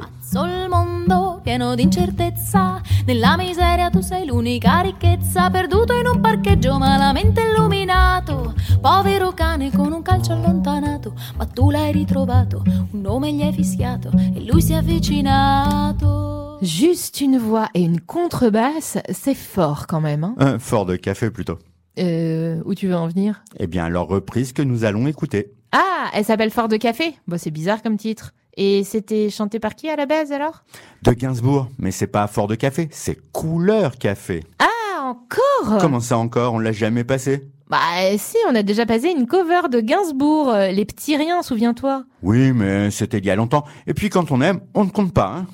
Mondo 1.08 1.40
pieno 1.42 1.74
di 1.74 1.82
incertezza, 1.82 2.80
nella 3.06 3.36
miseria 3.38 3.88
tu 3.88 4.00
sei 4.02 4.26
l'unica 4.26 4.80
ricchezza, 4.80 5.48
perduto 5.48 5.94
in 5.94 6.06
un 6.06 6.20
parcheggio 6.20 6.76
malamente 6.76 7.40
illuminato, 7.40 8.54
povero 8.80 9.32
cane 9.32 9.70
con 9.72 9.92
un 9.92 10.02
calcio 10.02 10.32
allontanato, 10.32 11.14
ma 11.36 11.46
tu 11.46 11.70
l'hai 11.70 11.92
ritrovato, 11.92 12.62
un 12.90 13.00
nome 13.00 13.32
gli 13.32 13.40
hai 13.40 13.52
fischiato 13.54 14.10
e 14.34 14.44
lui 14.44 14.60
si 14.60 14.72
è 14.72 14.76
avvicinato. 14.76 16.58
Juste 16.60 17.20
une 17.24 17.38
voix 17.38 17.68
et 17.72 17.80
une 17.80 18.00
contrebasse, 18.04 18.98
c'est 19.12 19.34
fort 19.36 19.86
quand 19.86 20.00
même. 20.02 20.24
Hein 20.24 20.34
Un 20.38 20.58
fort 20.58 20.84
de 20.84 20.96
café 20.96 21.30
plutôt. 21.30 21.58
euh, 21.98 22.60
où 22.66 22.74
tu 22.74 22.86
veux 22.88 22.96
en 22.96 23.08
venir? 23.08 23.42
Eh 23.58 23.66
bien, 23.66 23.88
leur 23.88 24.08
reprise 24.08 24.52
que 24.52 24.62
nous 24.62 24.84
allons 24.84 25.06
écouter. 25.06 25.52
Ah, 25.72 26.10
elle 26.14 26.24
s'appelle 26.24 26.50
Fort 26.50 26.68
de 26.68 26.76
Café? 26.76 27.14
Bah 27.26 27.36
c'est 27.38 27.50
bizarre 27.50 27.82
comme 27.82 27.96
titre. 27.96 28.32
Et 28.56 28.82
c'était 28.84 29.30
chanté 29.30 29.60
par 29.60 29.74
qui 29.76 29.88
à 29.88 29.96
la 29.96 30.06
base 30.06 30.32
alors? 30.32 30.64
De 31.02 31.12
Gainsbourg. 31.12 31.68
Mais 31.78 31.90
c'est 31.90 32.06
pas 32.08 32.26
fort 32.26 32.48
de 32.48 32.54
café, 32.54 32.88
c'est 32.90 33.18
couleur 33.32 33.96
café. 33.96 34.42
Ah, 34.58 35.02
encore? 35.04 35.78
Comment 35.80 36.00
ça 36.00 36.18
encore? 36.18 36.54
On 36.54 36.58
l'a 36.58 36.72
jamais 36.72 37.04
passé? 37.04 37.48
Bah 37.68 37.76
si, 38.16 38.36
on 38.48 38.54
a 38.54 38.62
déjà 38.62 38.86
passé 38.86 39.10
une 39.10 39.26
cover 39.26 39.68
de 39.70 39.80
Gainsbourg, 39.80 40.48
euh, 40.48 40.68
Les 40.68 40.86
Petits 40.86 41.16
Riens, 41.16 41.42
souviens-toi 41.42 42.04
Oui, 42.22 42.52
mais 42.52 42.90
c'était 42.90 43.18
il 43.18 43.26
y 43.26 43.30
a 43.30 43.36
longtemps. 43.36 43.64
Et 43.86 43.92
puis 43.92 44.08
quand 44.08 44.30
on 44.30 44.40
aime, 44.40 44.60
on 44.74 44.84
ne 44.84 44.90
compte 44.90 45.12
pas, 45.12 45.34
hein. 45.36 45.46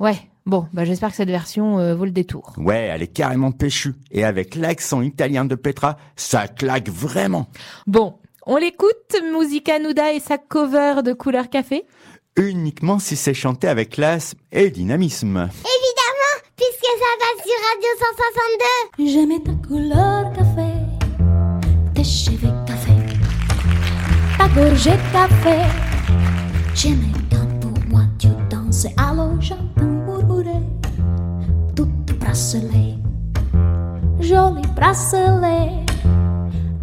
Ouais, 0.00 0.16
bon, 0.46 0.66
bah 0.72 0.84
j'espère 0.84 1.10
que 1.10 1.16
cette 1.16 1.28
version 1.28 1.78
euh, 1.78 1.94
vaut 1.94 2.06
le 2.06 2.10
détour. 2.10 2.54
Ouais, 2.56 2.90
elle 2.92 3.02
est 3.02 3.06
carrément 3.12 3.52
péchue. 3.52 3.94
Et 4.10 4.24
avec 4.24 4.56
l'accent 4.56 5.00
italien 5.00 5.44
de 5.44 5.54
Petra, 5.54 5.96
ça 6.16 6.48
claque 6.48 6.88
vraiment. 6.88 7.46
Bon, 7.86 8.16
on 8.46 8.56
l'écoute, 8.56 9.16
Musica 9.32 9.78
Nuda 9.78 10.12
et 10.12 10.18
sa 10.18 10.38
cover 10.38 11.02
de 11.04 11.12
Couleur 11.12 11.50
Café? 11.50 11.84
Uniquement 12.36 12.98
si 12.98 13.16
c'est 13.16 13.34
chanté 13.34 13.66
avec 13.68 13.90
classe 13.90 14.34
et 14.52 14.70
dynamisme. 14.70 15.36
Évidemment, 15.36 16.36
puisque 16.56 16.86
ça 17.00 17.10
va 17.18 17.30
sur 17.42 17.58
Radio 17.68 17.90
162. 18.96 19.12
J'aimais 19.12 19.40
ta 19.40 19.68
couleur 19.68 20.32
café, 20.32 20.70
tes 21.94 22.04
cheveux 22.04 22.54
café, 22.66 22.92
ta 24.38 24.48
gorgée 24.48 24.96
café. 25.12 25.58
J'aimais 26.74 27.12
quand 27.30 27.60
pour 27.60 27.84
moi 27.88 28.02
tu 28.18 28.28
dansais, 28.48 28.94
alors 28.96 29.40
j'entends 29.40 29.82
murmurer 29.82 30.62
tout 31.74 31.88
tes 32.06 32.12
bracelets, 32.14 32.96
joli 34.20 34.62
bracelet. 34.76 35.84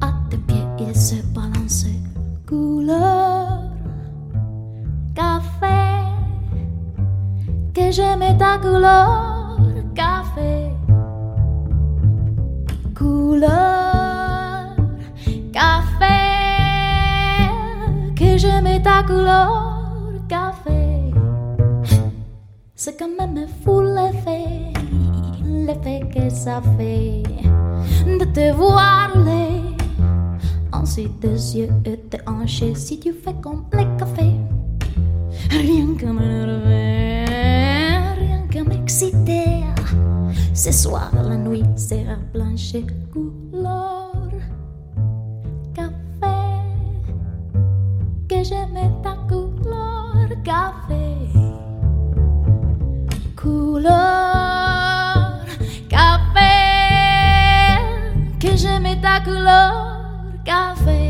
À 0.01 0.13
tes 0.29 0.37
pieds 0.37 0.65
il 0.79 0.95
se 0.95 1.15
balançait, 1.33 2.01
couleur 2.45 3.26
café. 5.17 5.81
Que 7.73 7.91
j'aimais 7.91 8.37
ta 8.37 8.57
couleur 8.57 9.57
café 9.95 10.71
couleur 12.95 14.75
café 15.53 16.19
que 18.15 18.37
j'aimais 18.37 18.81
ta 18.81 19.03
couleur 19.03 19.51
café 20.27 21.11
c'est 22.75 22.97
quand 22.99 23.13
même 23.19 23.47
fou 23.63 23.81
l'effet 23.81 24.73
l'effet 25.45 26.01
que 26.13 26.29
ça 26.29 26.61
fait 26.77 27.23
de 28.19 28.25
te 28.25 28.51
voir 28.53 29.11
aller 29.15 29.61
ainsi 30.73 31.09
tes 31.21 31.37
yeux 31.57 31.69
et 31.85 31.97
tes 32.09 32.21
hanches 32.27 32.73
si 32.75 32.99
tu 32.99 33.13
fais 33.13 33.35
comme 33.41 33.65
les 33.73 33.87
rien 35.49 35.95
que 35.95 36.05
m'énerver 36.05 37.25
rien 38.19 38.47
que 38.49 38.59
m'exciter 38.67 39.67
ce 40.57 40.71
soir, 40.71 41.11
la 41.13 41.37
nuit 41.37 41.63
sera 41.75 42.15
blanche 42.33 42.73
couleur 43.13 44.11
café. 45.75 45.93
Que 48.27 48.43
j'aimais 48.43 48.91
ta 49.03 49.15
couleur 49.29 50.27
café. 50.43 51.29
Couleur 53.35 53.95
café. 55.87 56.55
Que 58.39 58.57
j'aimais 58.57 58.99
ta 58.99 59.19
couleur 59.19 60.11
café. 60.43 61.06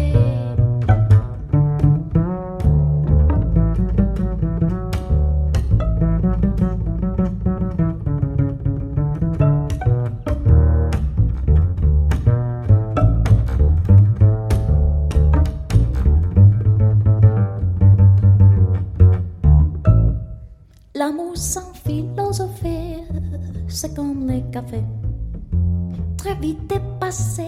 Très 26.17 26.33
vite 26.35 26.71
est 26.71 26.99
passé. 26.99 27.43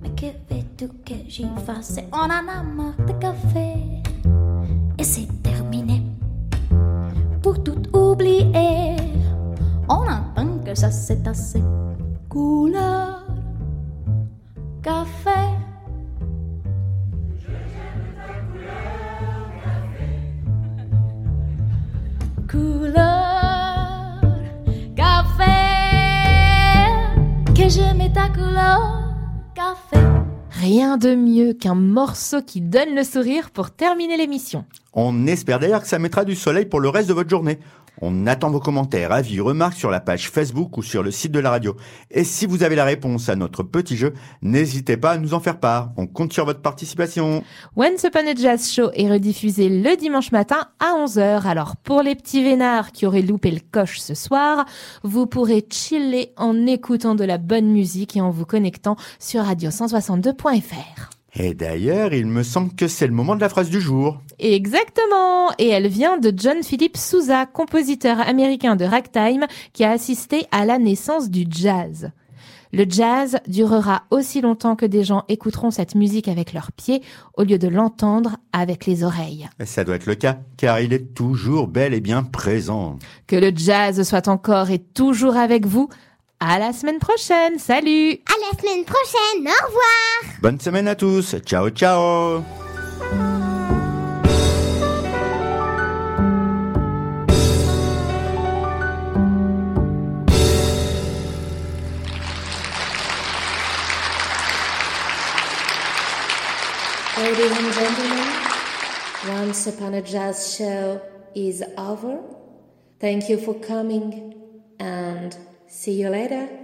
Mais 0.00 0.10
que 0.10 0.26
veux-tu 0.48 0.88
que 1.04 1.14
j'y 1.26 1.46
fasse? 1.66 1.98
On 2.12 2.16
en 2.16 2.30
a 2.30 2.62
marre 2.62 2.96
de 3.06 3.12
café. 3.14 3.74
Et 4.98 5.02
c'est 5.02 5.26
terminé. 5.42 6.02
Pour 7.42 7.62
tout 7.64 7.82
oublier, 7.92 8.96
on 9.88 10.02
attend 10.02 10.58
que 10.64 10.74
ça 10.76 10.92
s'est 10.92 11.26
assez. 11.26 11.62
Couleur 12.28 13.09
2000 31.00 31.29
qu'un 31.60 31.76
morceau 31.76 32.42
qui 32.42 32.60
donne 32.60 32.94
le 32.94 33.04
sourire 33.04 33.50
pour 33.50 33.70
terminer 33.70 34.16
l'émission. 34.16 34.64
On 34.92 35.26
espère 35.28 35.60
d'ailleurs 35.60 35.82
que 35.82 35.88
ça 35.88 36.00
mettra 36.00 36.24
du 36.24 36.34
soleil 36.34 36.66
pour 36.66 36.80
le 36.80 36.88
reste 36.88 37.08
de 37.08 37.14
votre 37.14 37.30
journée. 37.30 37.60
On 38.02 38.26
attend 38.26 38.50
vos 38.50 38.60
commentaires, 38.60 39.12
avis, 39.12 39.40
remarques 39.40 39.76
sur 39.76 39.90
la 39.90 40.00
page 40.00 40.30
Facebook 40.30 40.78
ou 40.78 40.82
sur 40.82 41.02
le 41.02 41.10
site 41.10 41.32
de 41.32 41.38
la 41.38 41.50
radio. 41.50 41.76
Et 42.10 42.24
si 42.24 42.46
vous 42.46 42.62
avez 42.62 42.74
la 42.74 42.84
réponse 42.84 43.28
à 43.28 43.36
notre 43.36 43.62
petit 43.62 43.96
jeu, 43.96 44.14
n'hésitez 44.40 44.96
pas 44.96 45.12
à 45.12 45.18
nous 45.18 45.34
en 45.34 45.40
faire 45.40 45.60
part. 45.60 45.90
On 45.98 46.06
compte 46.06 46.32
sur 46.32 46.46
votre 46.46 46.62
participation. 46.62 47.44
Once 47.76 48.02
Upon 48.04 48.26
a 48.26 48.34
Jazz 48.34 48.72
Show 48.72 48.90
est 48.94 49.10
rediffusé 49.10 49.68
le 49.68 49.96
dimanche 49.96 50.32
matin 50.32 50.68
à 50.78 50.94
11h. 50.94 51.46
Alors 51.46 51.76
pour 51.76 52.02
les 52.02 52.14
petits 52.14 52.42
vénards 52.42 52.92
qui 52.92 53.06
auraient 53.06 53.22
loupé 53.22 53.50
le 53.50 53.60
coche 53.70 53.98
ce 53.98 54.14
soir, 54.14 54.64
vous 55.02 55.26
pourrez 55.26 55.66
chiller 55.70 56.32
en 56.36 56.66
écoutant 56.66 57.14
de 57.14 57.24
la 57.24 57.36
bonne 57.36 57.70
musique 57.70 58.16
et 58.16 58.22
en 58.22 58.30
vous 58.30 58.46
connectant 58.46 58.96
sur 59.18 59.42
radio162.fr. 59.42 61.19
Et 61.34 61.54
d'ailleurs, 61.54 62.12
il 62.12 62.26
me 62.26 62.42
semble 62.42 62.74
que 62.74 62.88
c'est 62.88 63.06
le 63.06 63.12
moment 63.12 63.36
de 63.36 63.40
la 63.40 63.48
phrase 63.48 63.70
du 63.70 63.80
jour. 63.80 64.20
Exactement 64.38 65.50
Et 65.58 65.68
elle 65.68 65.88
vient 65.88 66.18
de 66.18 66.32
John 66.36 66.62
Philip 66.62 66.96
Sousa, 66.96 67.46
compositeur 67.46 68.20
américain 68.20 68.76
de 68.76 68.84
ragtime 68.84 69.46
qui 69.72 69.84
a 69.84 69.92
assisté 69.92 70.46
à 70.50 70.64
la 70.64 70.78
naissance 70.78 71.30
du 71.30 71.44
jazz. 71.48 72.10
Le 72.72 72.84
jazz 72.88 73.38
durera 73.48 74.04
aussi 74.10 74.40
longtemps 74.40 74.76
que 74.76 74.86
des 74.86 75.02
gens 75.02 75.24
écouteront 75.28 75.72
cette 75.72 75.96
musique 75.96 76.28
avec 76.28 76.52
leurs 76.52 76.70
pieds 76.70 77.02
au 77.36 77.42
lieu 77.42 77.58
de 77.58 77.66
l'entendre 77.66 78.36
avec 78.52 78.86
les 78.86 79.02
oreilles. 79.02 79.48
Ça 79.64 79.82
doit 79.82 79.96
être 79.96 80.06
le 80.06 80.14
cas, 80.14 80.38
car 80.56 80.80
il 80.80 80.92
est 80.92 81.12
toujours 81.14 81.66
bel 81.66 81.94
et 81.94 82.00
bien 82.00 82.22
présent. 82.22 82.98
Que 83.26 83.34
le 83.34 83.50
jazz 83.54 84.08
soit 84.08 84.28
encore 84.28 84.70
et 84.70 84.78
toujours 84.78 85.36
avec 85.36 85.66
vous. 85.66 85.88
À 86.42 86.58
la 86.58 86.72
semaine 86.72 86.98
prochaine. 86.98 87.58
Salut 87.58 88.12
À 88.26 88.32
la 88.40 88.58
semaine 88.58 88.84
prochaine. 88.84 89.46
Au 89.46 89.66
revoir. 89.66 90.38
Bonne 90.40 90.58
semaine 90.58 90.88
à 90.88 90.94
tous. 90.94 91.36
Ciao, 91.44 91.68
ciao. 91.68 92.42
Ladies 107.18 107.52
and 107.52 107.72
gentlemen, 107.74 108.28
Once 109.28 109.66
Upon 109.66 109.92
a 109.92 110.00
Jazz 110.00 110.56
show 110.56 111.02
is 111.34 111.62
over. 111.76 112.18
Thank 112.98 113.28
you 113.28 113.36
for 113.36 113.52
coming 113.60 114.32
and 114.78 115.36
see 115.70 115.92
you 115.92 116.10
later. 116.10 116.59